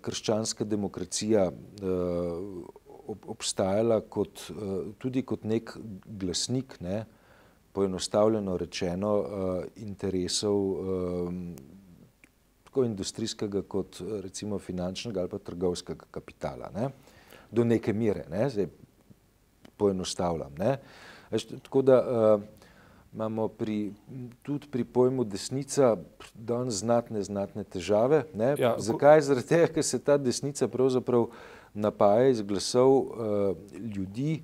krščanska 0.04 0.66
demokracija 0.68 1.46
obstajala 3.08 4.02
kot, 4.02 4.50
tudi 5.00 5.24
kot 5.24 5.46
nek 5.48 5.72
glasnik, 6.06 6.76
ne, 6.84 7.06
poenostavljeno 7.72 8.58
rečeno, 8.58 9.14
interesov. 9.80 10.60
Uh, 12.78 12.78
tako 12.78 12.86
industrijskega 12.86 13.62
kot 13.62 14.02
recimo 14.24 14.60
finančnega 14.60 15.20
ali 15.20 15.30
pa 15.30 15.38
trgovskega 15.38 16.06
kapitala. 16.12 16.70
Ne? 16.76 16.90
Do 17.52 17.64
neke 17.64 17.94
mere, 17.94 18.26
ne? 18.30 18.50
zdaj 18.50 18.68
poenostavljam. 19.78 20.54
Ne? 20.58 20.78
Veš, 21.32 21.48
tako 21.64 21.82
da 21.82 21.98
uh, 21.98 22.42
imamo 23.14 23.48
pri, 23.48 23.94
tudi 24.44 24.68
pri 24.72 24.84
pojmu 24.84 25.24
desnica 25.24 25.96
danes 26.34 26.84
znatne, 26.84 27.24
znatne 27.24 27.64
težave. 27.64 28.26
Ja, 28.60 28.76
Zakaj? 28.78 29.22
Zaradi 29.22 29.48
tega, 29.48 29.72
ker 29.74 29.84
se 29.84 30.00
ta 30.00 30.18
desnica 30.18 30.68
pravzaprav 30.68 31.32
napaja 31.74 32.30
iz 32.30 32.42
glasov 32.42 32.94
uh, 32.94 33.58
ljudi, 33.74 34.44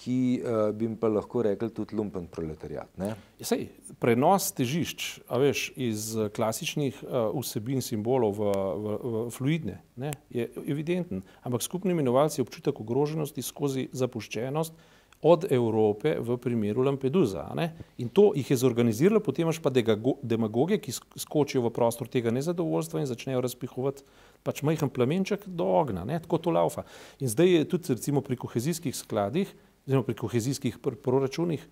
ki 0.00 0.40
uh, 0.40 0.70
bi 0.72 0.86
jim 0.86 0.96
pa 0.96 1.10
lahko 1.12 1.42
rekli 1.44 1.68
tudi 1.76 1.96
lumpen 1.98 2.24
proletariat. 2.32 2.88
Ja, 2.96 3.12
sej, 3.44 3.66
prenos 4.00 4.48
težišč 4.56 5.08
veš, 5.28 5.64
iz 5.76 6.06
eh, 6.16 6.30
klasičnih 6.32 7.02
uh, 7.04 7.34
vsebin 7.36 7.84
simbolov 7.84 8.38
v, 8.38 8.54
v, 8.54 8.94
v 9.00 9.24
fluidne 9.34 9.80
ne, 10.00 10.14
je 10.32 10.48
evidenten, 10.64 11.20
ampak 11.44 11.64
skupni 11.66 11.92
imenovalci 11.92 12.40
občutek 12.40 12.80
ogroženosti 12.80 13.44
skozi 13.44 13.88
zapuščenost 13.92 14.76
od 15.20 15.44
Evrope 15.52 16.16
v 16.16 16.36
primeru 16.40 16.82
Lampedusa. 16.82 17.44
Ne? 17.56 17.74
In 18.00 18.08
to 18.08 18.30
jih 18.36 18.50
je 18.50 18.56
zorganiziralo, 18.56 19.20
potem 19.20 19.44
imaš 19.44 19.60
pa 19.60 19.68
demagoge, 19.68 20.80
ki 20.80 20.96
skočijo 20.96 21.66
v 21.66 21.72
prostor 21.76 22.08
tega 22.08 22.32
nezadovoljstva 22.32 23.02
in 23.02 23.10
začnejo 23.10 23.42
razpihovati 23.44 24.06
pač 24.40 24.62
majhen 24.64 24.88
plamenček 24.88 25.44
do 25.44 25.68
ogna, 25.68 26.06
ne? 26.08 26.16
tako 26.24 26.40
to 26.40 26.54
laufa. 26.56 26.86
In 27.20 27.28
zdaj 27.28 27.52
je 27.52 27.68
tudi 27.68 27.92
recimo 27.92 28.24
pri 28.24 28.40
kohezijskih 28.40 28.96
skladih, 28.96 29.52
oziroma 29.90 30.06
pri 30.06 30.14
kohezijskih 30.14 30.78
proračunih, 31.02 31.68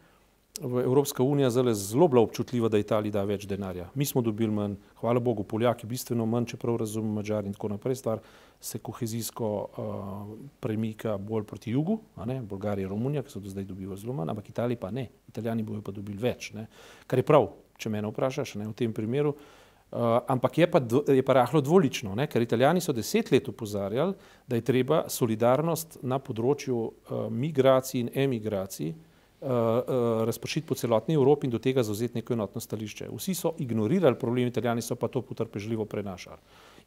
Evropska 0.61 1.22
unija 1.22 1.50
zdaj 1.50 1.74
zelo 1.74 2.09
bila 2.09 2.22
občutljiva, 2.22 2.68
da 2.68 2.78
Italija 2.78 3.12
da 3.12 3.22
več 3.22 3.44
denarja. 3.46 3.85
Mi 3.94 4.04
smo 4.04 4.22
dobili 4.26 4.50
manj, 4.50 4.74
hvala 4.98 5.20
Bogu, 5.20 5.44
Poljaki 5.44 5.87
bistveno 5.87 6.26
manj, 6.26 6.48
čeprav 6.50 6.76
razumem 6.76 7.12
Mačar 7.14 7.46
in 7.46 7.52
tako 7.54 7.68
naprej. 7.68 7.94
Stvar 7.94 8.18
se 8.61 8.78
kohezijsko 8.78 9.50
uh, 9.52 10.33
premika 10.61 11.14
bolj 11.18 11.44
proti 11.46 11.70
jugu, 11.70 12.00
Bolgarija, 12.42 12.88
Romunija, 12.88 13.22
ki 13.22 13.31
so 13.31 13.40
do 13.40 13.48
zdaj 13.48 13.68
dobili 13.70 13.96
zelo 13.96 14.12
manj, 14.18 14.35
ampak 14.35 14.50
Italija 14.50 14.81
pa 14.81 14.90
ne. 14.90 15.07
Italijani 15.28 15.62
bojo 15.62 15.83
pa 15.83 15.94
dobili 15.94 16.18
več, 16.18 16.50
ne? 16.59 16.66
kar 17.07 17.22
je 17.22 17.28
prav, 17.31 17.52
če 17.78 17.88
me 17.88 18.02
vprašaš 18.02 18.57
ne, 18.59 18.66
v 18.66 18.74
tem 18.74 18.92
primeru. 18.92 19.31
Uh, 19.31 19.67
ampak 20.27 20.59
je 20.59 20.70
pa, 20.70 20.81
je 21.09 21.22
pa 21.22 21.33
rahlo 21.33 21.61
dvolično, 21.61 22.14
ne? 22.14 22.27
ker 22.29 22.42
italijani 22.42 22.81
so 22.81 22.92
deset 22.92 23.31
let 23.33 23.48
upozarjali, 23.48 24.14
da 24.46 24.57
je 24.57 24.64
treba 24.64 25.05
solidarnost 25.09 25.98
na 26.03 26.18
področju 26.20 26.77
uh, 26.77 27.29
migracij 27.33 28.01
in 28.03 28.11
emigracij 28.14 28.90
uh, 28.92 29.48
uh, 29.48 30.24
razpršiti 30.29 30.66
po 30.68 30.77
celotni 30.77 31.16
Evropi 31.16 31.48
in 31.48 31.55
do 31.55 31.59
tega 31.59 31.83
zauzeti 31.83 32.20
neko 32.20 32.37
enotno 32.37 32.61
stališče. 32.61 33.09
Vsi 33.14 33.35
so 33.35 33.55
ignorirali 33.64 34.18
problem, 34.20 34.53
italijani 34.53 34.85
so 34.85 34.96
pa 34.96 35.09
to 35.09 35.22
potrpežljivo 35.24 35.88
prenašali, 35.88 36.37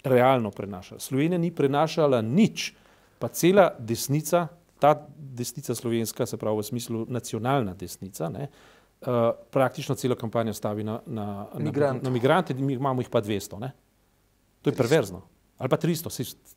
realno 0.03 0.51
prenašali. 0.51 1.01
Slovenija 1.01 1.41
ni 1.41 1.49
prenašala 1.51 2.21
nič, 2.21 2.73
pa 3.17 3.31
cela 3.33 3.71
desnica, 3.79 4.47
ta 4.81 4.93
desnica 5.17 5.73
slovenska, 5.77 6.25
se 6.25 6.37
pravi 6.37 6.61
v 6.61 6.69
smislu 6.69 7.05
nacionalna 7.09 7.73
desnica, 7.77 8.29
ne, 8.29 8.45
uh, 8.45 8.80
praktično 9.51 9.95
celo 9.95 10.15
kampanjo 10.15 10.53
stavi 10.53 10.83
na, 10.83 10.99
na, 11.05 11.47
na, 11.53 11.93
na 12.01 12.09
migrante, 12.09 12.53
mi 12.53 12.73
imamo 12.73 13.01
jih 13.01 13.09
pa 13.09 13.21
200. 13.21 13.59
Ne. 13.59 13.71
To 14.61 14.69
je 14.69 14.75
perverzno. 14.75 15.21
Ali 15.61 15.69
pa 15.69 15.77
300, 15.77 16.09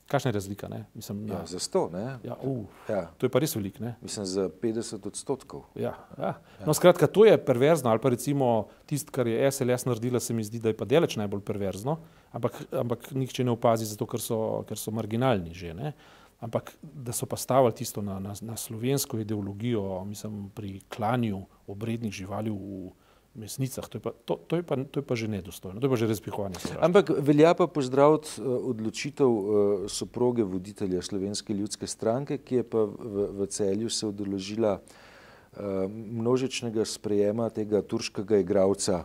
kakšna 0.08 0.28
je 0.28 0.32
razlika? 0.32 0.68
Mislim, 0.94 1.26
ja, 1.28 1.42
za 1.46 1.58
100, 1.58 1.92
ne? 1.92 2.04
Ja, 2.24 2.36
uh, 2.42 2.64
ja. 2.88 3.02
To 3.18 3.26
je 3.26 3.30
pa 3.30 3.38
res 3.38 3.52
velik, 3.56 3.76
ne? 3.80 3.92
Mislim, 4.00 4.24
za 4.24 4.48
50 4.48 5.06
odstotkov. 5.06 5.66
Ja, 5.76 5.92
ja. 6.16 6.30
No, 6.64 6.72
skratka, 6.72 7.06
to 7.06 7.26
je 7.28 7.36
perverzno, 7.36 7.90
ali 7.92 8.00
pa 8.00 8.08
recimo 8.08 8.70
tisto, 8.88 9.12
kar 9.12 9.28
je 9.28 9.50
SLS 9.52 9.84
naredila, 9.84 10.20
se 10.24 10.32
mi 10.32 10.44
zdi, 10.44 10.56
da 10.56 10.72
je 10.72 10.76
pa 10.76 10.88
deleč 10.88 11.18
najbolj 11.20 11.44
perverzno, 11.44 11.98
ampak, 12.32 12.56
ampak 12.72 13.10
nihče 13.12 13.44
ne 13.44 13.52
opazi, 13.52 13.84
zato 13.92 14.08
ker 14.08 14.24
so, 14.24 14.38
ker 14.68 14.80
so 14.80 14.94
marginalni 14.94 15.52
že, 15.52 15.76
ne? 15.76 15.92
Ampak 16.44 16.74
da 16.82 17.12
so 17.16 17.26
pa 17.26 17.38
stavili 17.40 17.72
tisto 17.72 18.02
na, 18.04 18.18
na, 18.20 18.34
na 18.44 18.56
slovensko 18.56 19.18
ideologijo, 19.18 20.04
mislim, 20.04 20.50
pri 20.54 20.80
klanju 20.92 21.40
obrednih 21.66 22.12
živali 22.12 22.52
v, 22.52 22.90
mesnicah, 23.34 23.88
to 23.88 23.98
je, 23.98 24.02
pa, 24.02 24.10
to, 24.24 24.36
to, 24.46 24.56
je 24.56 24.62
pa, 24.62 24.76
to 24.76 25.00
je 25.00 25.04
pa 25.04 25.14
že 25.18 25.26
nedostojno, 25.28 25.80
to 25.80 25.86
je 25.86 25.90
pa 25.90 25.98
že 25.98 26.06
razpihovanje. 26.06 26.56
Ampak 26.78 27.10
velja 27.18 27.54
pa 27.58 27.66
pozdraviti 27.66 28.38
uh, 28.38 28.70
odločitev 28.70 29.26
uh, 29.26 29.46
soproge 29.90 30.46
voditelja 30.46 31.02
Slovenske 31.02 31.54
ljudske 31.54 31.86
stranke, 31.86 32.38
ki 32.38 32.62
je 32.62 32.64
pa 32.64 32.86
v, 32.86 33.26
v 33.42 33.48
celju 33.50 33.90
se 33.90 34.06
odložila 34.06 34.78
uh, 34.78 35.90
množičnega 35.90 36.86
sprejema 36.86 37.50
tega 37.50 37.82
turškega 37.82 38.38
igravca 38.38 39.04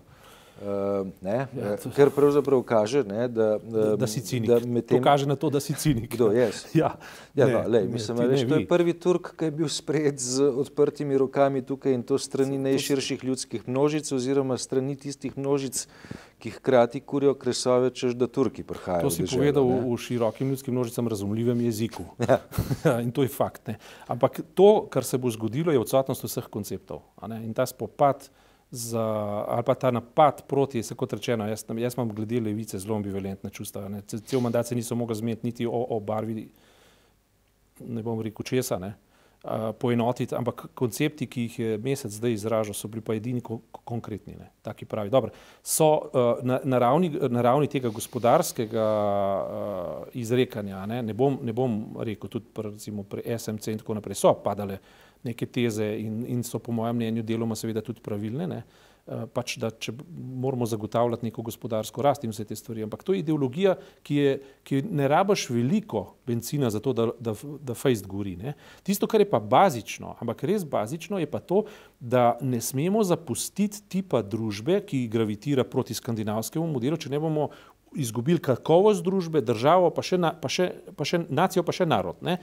ne, 1.22 1.48
ja, 1.56 1.78
to... 1.78 1.90
Ker 1.96 2.10
pravzaprav 2.12 2.62
kaže, 2.68 3.04
ne, 3.08 3.28
da, 3.28 3.58
da, 3.64 3.96
da 3.96 4.08
si 4.08 4.22
cinik. 4.22 4.50
Da 4.50 4.60
tem... 4.60 5.00
To 5.00 5.04
kaže 5.04 5.28
na 5.28 5.36
to, 5.40 5.50
da 5.50 5.60
si 5.60 5.74
cinik. 5.74 6.12
Kdo 6.12 6.32
je? 6.32 6.50
Ja, 6.80 6.96
ja, 7.36 7.48
ne, 7.48 7.54
no, 7.54 7.62
lej, 7.68 7.88
mislim, 7.88 8.18
ne, 8.18 8.28
veš, 8.28 8.44
to 8.48 8.58
je 8.60 8.68
prvi 8.68 8.94
Turk, 8.94 9.32
ki 9.40 9.50
je 9.50 9.52
bil 9.52 9.70
sprejet 9.72 10.20
z 10.20 10.44
odprtimi 10.44 11.18
rokami 11.18 11.62
tukaj 11.66 11.96
in 11.96 12.04
to 12.04 12.18
strani 12.20 12.60
najširših 12.62 13.24
ljudskih 13.24 13.68
množic 13.68 14.12
oziroma 14.12 14.58
strani 14.58 14.96
tistih 15.00 15.38
množic, 15.38 15.88
ki 16.40 16.52
hkrati 16.56 17.00
kurijo 17.00 17.34
kresove, 17.36 17.92
češ 17.96 18.16
da 18.20 18.28
Turki 18.28 18.64
prihajajo. 18.64 19.08
To 19.08 19.12
si 19.12 19.24
državo, 19.24 19.40
povedal 19.40 19.66
ne? 19.68 19.80
v 19.88 19.98
širokim 20.00 20.50
ljudskim 20.50 20.74
množicam 20.74 21.08
razumljivem 21.08 21.62
jeziku. 21.62 22.04
Ja. 22.30 23.00
in 23.02 23.12
to 23.12 23.24
je 23.24 23.32
fakt. 23.32 23.68
Ne. 23.68 23.80
Ampak 24.08 24.40
to, 24.54 24.88
kar 24.92 25.04
se 25.04 25.18
bo 25.18 25.32
zgodilo, 25.32 25.72
je 25.72 25.80
odsotnost 25.80 26.24
vseh 26.24 26.48
konceptov. 26.52 27.02
In 27.44 27.54
ta 27.54 27.66
spopad 27.66 28.30
za, 28.72 29.02
ali 29.48 29.64
pa 29.64 29.74
ta 29.76 29.92
napad 29.92 30.42
proti, 30.48 30.84
se 30.84 30.96
kot 30.96 31.14
rečeno, 31.14 31.48
jaz, 31.48 31.66
jaz 31.78 31.98
imam 31.98 32.10
glede 32.16 32.40
levice 32.40 32.80
zelo 32.80 32.96
ambivalentne 32.96 33.50
čustva. 33.50 33.88
Ne. 33.90 34.02
Cel 34.02 34.40
mandat 34.40 34.68
se 34.68 34.76
niso 34.76 34.96
mogli 34.96 35.16
zmeniti 35.16 35.48
niti 35.48 35.66
o, 35.66 35.86
o 35.90 36.00
barvi, 36.00 36.50
ne 37.80 38.04
bom 38.04 38.22
rekel 38.22 38.46
česa, 38.46 38.78
ne, 38.80 38.94
uh, 39.44 39.72
poenotiti, 39.80 40.36
ampak 40.36 40.68
koncepti, 40.76 41.26
ki 41.26 41.42
jih 41.42 41.60
je 41.60 41.78
mesec 41.78 42.12
zdaj 42.12 42.34
izražal, 42.34 42.78
so 42.78 42.88
bili 42.88 43.02
pa 43.02 43.16
edini 43.18 43.42
ko, 43.42 43.62
konkretni, 43.72 44.36
ne, 44.38 44.52
taki 44.62 44.86
pravi. 44.86 45.10
Dobro, 45.10 45.32
so 45.64 45.90
uh, 45.90 46.46
na, 46.46 46.60
na, 46.64 46.80
ravni, 46.80 47.10
na 47.30 47.42
ravni 47.42 47.68
tega 47.68 47.90
gospodarskega 47.90 48.86
uh, 48.86 50.08
izrekanja, 50.14 50.86
ne, 50.86 51.02
ne, 51.04 51.14
bom, 51.14 51.40
ne 51.42 51.54
bom 51.54 51.80
rekel, 52.06 52.30
tudi 52.30 52.54
pri, 52.54 52.76
recimo, 52.76 53.04
pri 53.04 53.26
SMC 53.38 53.74
in 53.74 53.82
tako 53.82 53.98
naprej, 53.98 54.20
so 54.22 54.36
padale 54.44 54.78
neke 55.24 55.46
teze 55.46 55.86
in, 56.00 56.22
in 56.28 56.44
so 56.44 56.60
po 56.60 56.72
mojem 56.72 56.96
mnenju 56.96 57.24
deloma 57.24 57.56
seveda 57.56 57.82
tudi 57.86 58.04
pravilne, 58.04 58.48
ne? 58.48 58.64
Eh, 59.10 59.24
pač 59.34 59.56
da 59.58 59.72
če 59.74 59.90
moramo 60.14 60.68
zagotavljati 60.70 61.26
neko 61.26 61.42
gospodarsko 61.48 62.04
rast 62.06 62.26
in 62.28 62.30
vse 62.30 62.44
te 62.46 62.54
stvari. 62.54 62.84
Ampak 62.86 63.02
to 63.02 63.16
je 63.16 63.24
ideologija, 63.24 63.74
ki, 64.06 64.18
je, 64.20 64.34
ki 64.62 64.82
ne 64.86 65.08
rabaš 65.10 65.48
veliko 65.50 66.04
benzina 66.30 66.70
za 66.70 66.78
to, 66.84 66.94
da, 66.94 67.08
da, 67.18 67.34
da 67.66 67.74
fejst 67.74 68.06
gori. 68.06 68.36
Ne? 68.38 68.54
Tisto, 68.86 69.10
kar 69.10 69.24
je 69.24 69.30
pa 69.32 69.40
bazično, 69.42 70.14
ampak 70.22 70.44
res 70.52 70.68
bazično, 70.68 71.18
je 71.18 71.30
pa 71.32 71.42
to, 71.42 71.64
da 71.98 72.36
ne 72.46 72.62
smemo 72.62 73.02
zapustiti 73.02 73.82
tipa 73.90 74.22
družbe, 74.22 74.78
ki 74.86 75.08
gravitira 75.10 75.66
proti 75.66 75.98
skandinavskemu 75.98 76.68
modelu, 76.70 77.00
če 77.02 77.10
ne 77.10 77.24
bomo 77.24 77.50
izgubili 77.96 78.42
kakovost 78.42 79.04
družbe, 79.06 79.42
državo, 79.42 79.90
pa 79.94 80.04
še, 80.06 80.20
na, 80.22 80.34
pa 80.36 80.52
še, 80.52 80.70
pa 80.98 81.08
še 81.08 81.24
nacijo, 81.30 81.64
pa 81.66 81.76
še 81.76 81.88
narod. 81.90 82.20
Ne? 82.26 82.38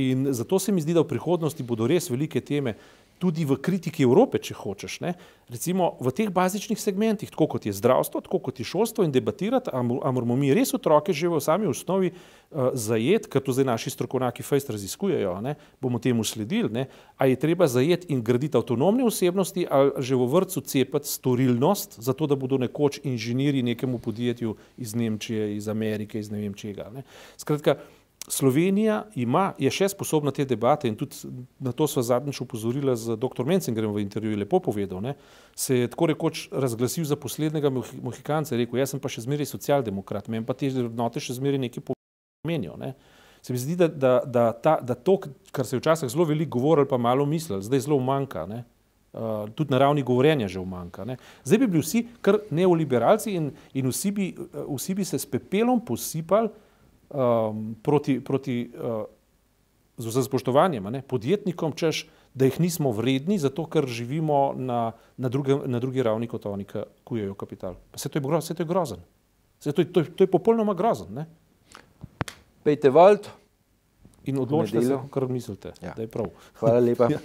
In 0.00 0.30
zato 0.34 0.58
se 0.62 0.74
mi 0.74 0.82
zdi, 0.82 0.96
da 0.96 1.04
v 1.04 1.12
prihodnosti 1.12 1.66
bodo 1.66 1.86
res 1.90 2.10
velike 2.10 2.42
teme, 2.44 2.74
tudi 3.18 3.44
v 3.44 3.58
kritiki 3.58 4.06
Evrope, 4.06 4.38
če 4.38 4.54
hočeš. 4.54 5.00
Ne? 5.02 5.14
Recimo 5.50 5.96
v 6.00 6.12
teh 6.14 6.30
bazičnih 6.30 6.78
segmentih, 6.78 7.30
tako 7.32 7.48
kot 7.56 7.66
je 7.66 7.74
zdravstvo, 7.74 8.22
tako 8.24 8.38
kot 8.48 8.60
je 8.60 8.66
šolstvo 8.68 9.04
in 9.04 9.12
debatirati, 9.12 9.72
a 9.72 9.82
moramo 9.82 10.36
mi 10.38 10.52
res 10.54 10.74
otroke 10.76 11.12
že 11.12 11.28
v 11.28 11.40
sami 11.42 11.66
osnovi 11.66 12.12
uh, 12.12 12.70
zajet, 12.78 13.26
ker 13.26 13.42
to 13.42 13.52
zdaj 13.56 13.66
naši 13.66 13.90
strokovnjaki 13.90 14.46
fejst 14.46 14.70
raziskujejo, 14.70 15.34
ne? 15.42 15.56
bomo 15.82 15.98
temu 15.98 16.24
sledili, 16.24 16.70
ne? 16.70 16.86
a 17.18 17.26
je 17.26 17.36
treba 17.40 17.66
zajet 17.66 18.06
in 18.12 18.22
graditi 18.22 18.56
avtonomne 18.60 19.04
osebnosti, 19.08 19.66
ali 19.66 19.92
že 19.98 20.14
v 20.14 20.28
vrtu 20.28 20.60
cepati 20.60 21.08
storilnost, 21.08 21.98
zato 21.98 22.28
da 22.28 22.36
bodo 22.36 22.60
nekoč 22.60 23.00
inženirji 23.02 23.62
nekemu 23.74 23.98
podjetju 23.98 24.54
iz 24.78 24.94
Nemčije, 24.94 25.56
iz 25.56 25.68
Amerike, 25.68 26.20
iz 26.20 26.30
ne 26.30 26.44
vem 26.44 26.54
čega. 26.54 26.90
Ne? 26.94 27.02
Skratka, 27.40 27.80
Slovenija 28.28 29.02
ima, 29.14 29.52
je 29.58 29.70
še 29.72 29.88
sposobna 29.88 30.32
te 30.34 30.44
debate 30.44 30.88
in 30.88 30.96
tudi 30.96 31.16
na 31.64 31.72
to 31.72 31.86
sva 31.88 32.02
zadnjič 32.04 32.40
upozorila 32.44 32.94
z 32.96 33.16
dr. 33.16 33.44
Mencingerjem 33.48 33.92
v 33.94 34.02
intervjuju, 34.04 34.38
lepo 34.38 34.60
povedal, 34.60 35.00
ne, 35.04 35.14
se 35.56 35.82
je 35.82 35.90
tako 35.90 36.10
rekoč 36.12 36.48
razglasil 36.52 37.06
za 37.08 37.16
poslednjega 37.16 37.72
mohikanca, 37.72 38.56
rekel, 38.56 38.80
jaz 38.80 38.94
sem 38.94 39.00
pa 39.00 39.10
še 39.12 39.24
zmeraj 39.24 39.48
socialdemokrat, 39.50 40.28
meni 40.28 40.46
pa 40.46 40.56
te 40.56 40.70
vrednote 40.72 41.22
še 41.24 41.38
zmeraj 41.40 41.62
nekaj 41.66 41.88
pomenijo. 41.88 42.76
Ne. 42.80 42.94
Se 43.42 43.54
mi 43.54 43.58
zdi, 43.58 43.78
da, 43.78 43.88
da, 43.88 44.14
da, 44.26 44.50
ta, 44.52 44.78
da 44.82 44.94
to, 44.94 45.18
kar 45.54 45.66
se 45.66 45.76
je 45.76 45.80
včasih 45.80 46.10
zelo 46.12 46.26
veliko 46.28 46.58
govorili, 46.58 46.88
pa 46.90 46.98
malo 46.98 47.26
mislili, 47.26 47.62
zdaj 47.64 47.86
zelo 47.86 47.96
umanka. 47.96 48.46
Ne. 48.50 48.64
Uh, 49.08 49.48
tudi 49.56 49.72
na 49.72 49.78
ravni 49.80 50.02
govorjenja 50.04 50.50
že 50.52 50.60
umanka. 50.60 51.04
Ne. 51.08 51.16
Zdaj 51.44 51.58
bi 51.64 51.66
bili 51.66 51.80
vsi 51.82 52.02
kar 52.20 52.42
neoliberalci 52.52 53.32
in, 53.38 53.52
in 53.72 53.88
vsi, 53.88 54.12
bi, 54.12 54.26
uh, 54.36 54.66
vsi 54.76 54.94
bi 54.94 55.06
se 55.08 55.18
s 55.18 55.26
pepelom 55.26 55.80
posipali 55.80 56.52
um, 57.10 57.76
proti, 57.82 58.20
proti 58.24 58.70
uh, 58.74 59.04
z 59.98 60.06
vsem 60.06 60.24
spoštovanjem 60.24 60.84
ne, 60.92 61.02
podjetnikom, 61.02 61.74
češ, 61.74 62.06
da 62.34 62.46
jih 62.46 62.60
nismo 62.62 62.92
vredni, 62.94 63.38
zato 63.38 63.64
ker 63.66 63.86
živimo 63.86 64.54
na, 64.54 64.92
na, 65.16 65.28
druge, 65.28 65.56
na 65.66 65.80
drugi 65.82 66.02
ravni 66.02 66.28
kot 66.30 66.46
oni, 66.46 66.64
ki 66.68 66.84
kujejo 67.04 67.34
kapital. 67.34 67.78
Vse 67.96 68.08
to 68.08 68.20
je, 68.20 68.22
gro, 68.22 68.38
vse 68.38 68.54
to 68.54 68.62
je 68.62 68.68
grozen. 68.68 69.02
Vse 69.58 69.72
to, 69.72 69.82
je, 69.82 69.92
to, 69.92 70.04
je, 70.04 70.12
to 70.14 70.24
je 70.26 70.30
popolnoma 70.30 70.74
grozen. 70.78 71.10
Ne. 71.14 71.26
Pejte 72.62 72.92
vald 72.94 73.26
in 74.30 74.38
odločite 74.38 74.84
se, 74.84 75.00
kar 75.10 75.26
mislite, 75.28 75.72
ja. 75.82 75.96
da 75.96 76.04
je 76.04 76.10
prav. 76.12 76.30
Hvala 76.60 76.84
lepa. 76.84 77.10
ja. 77.16 77.18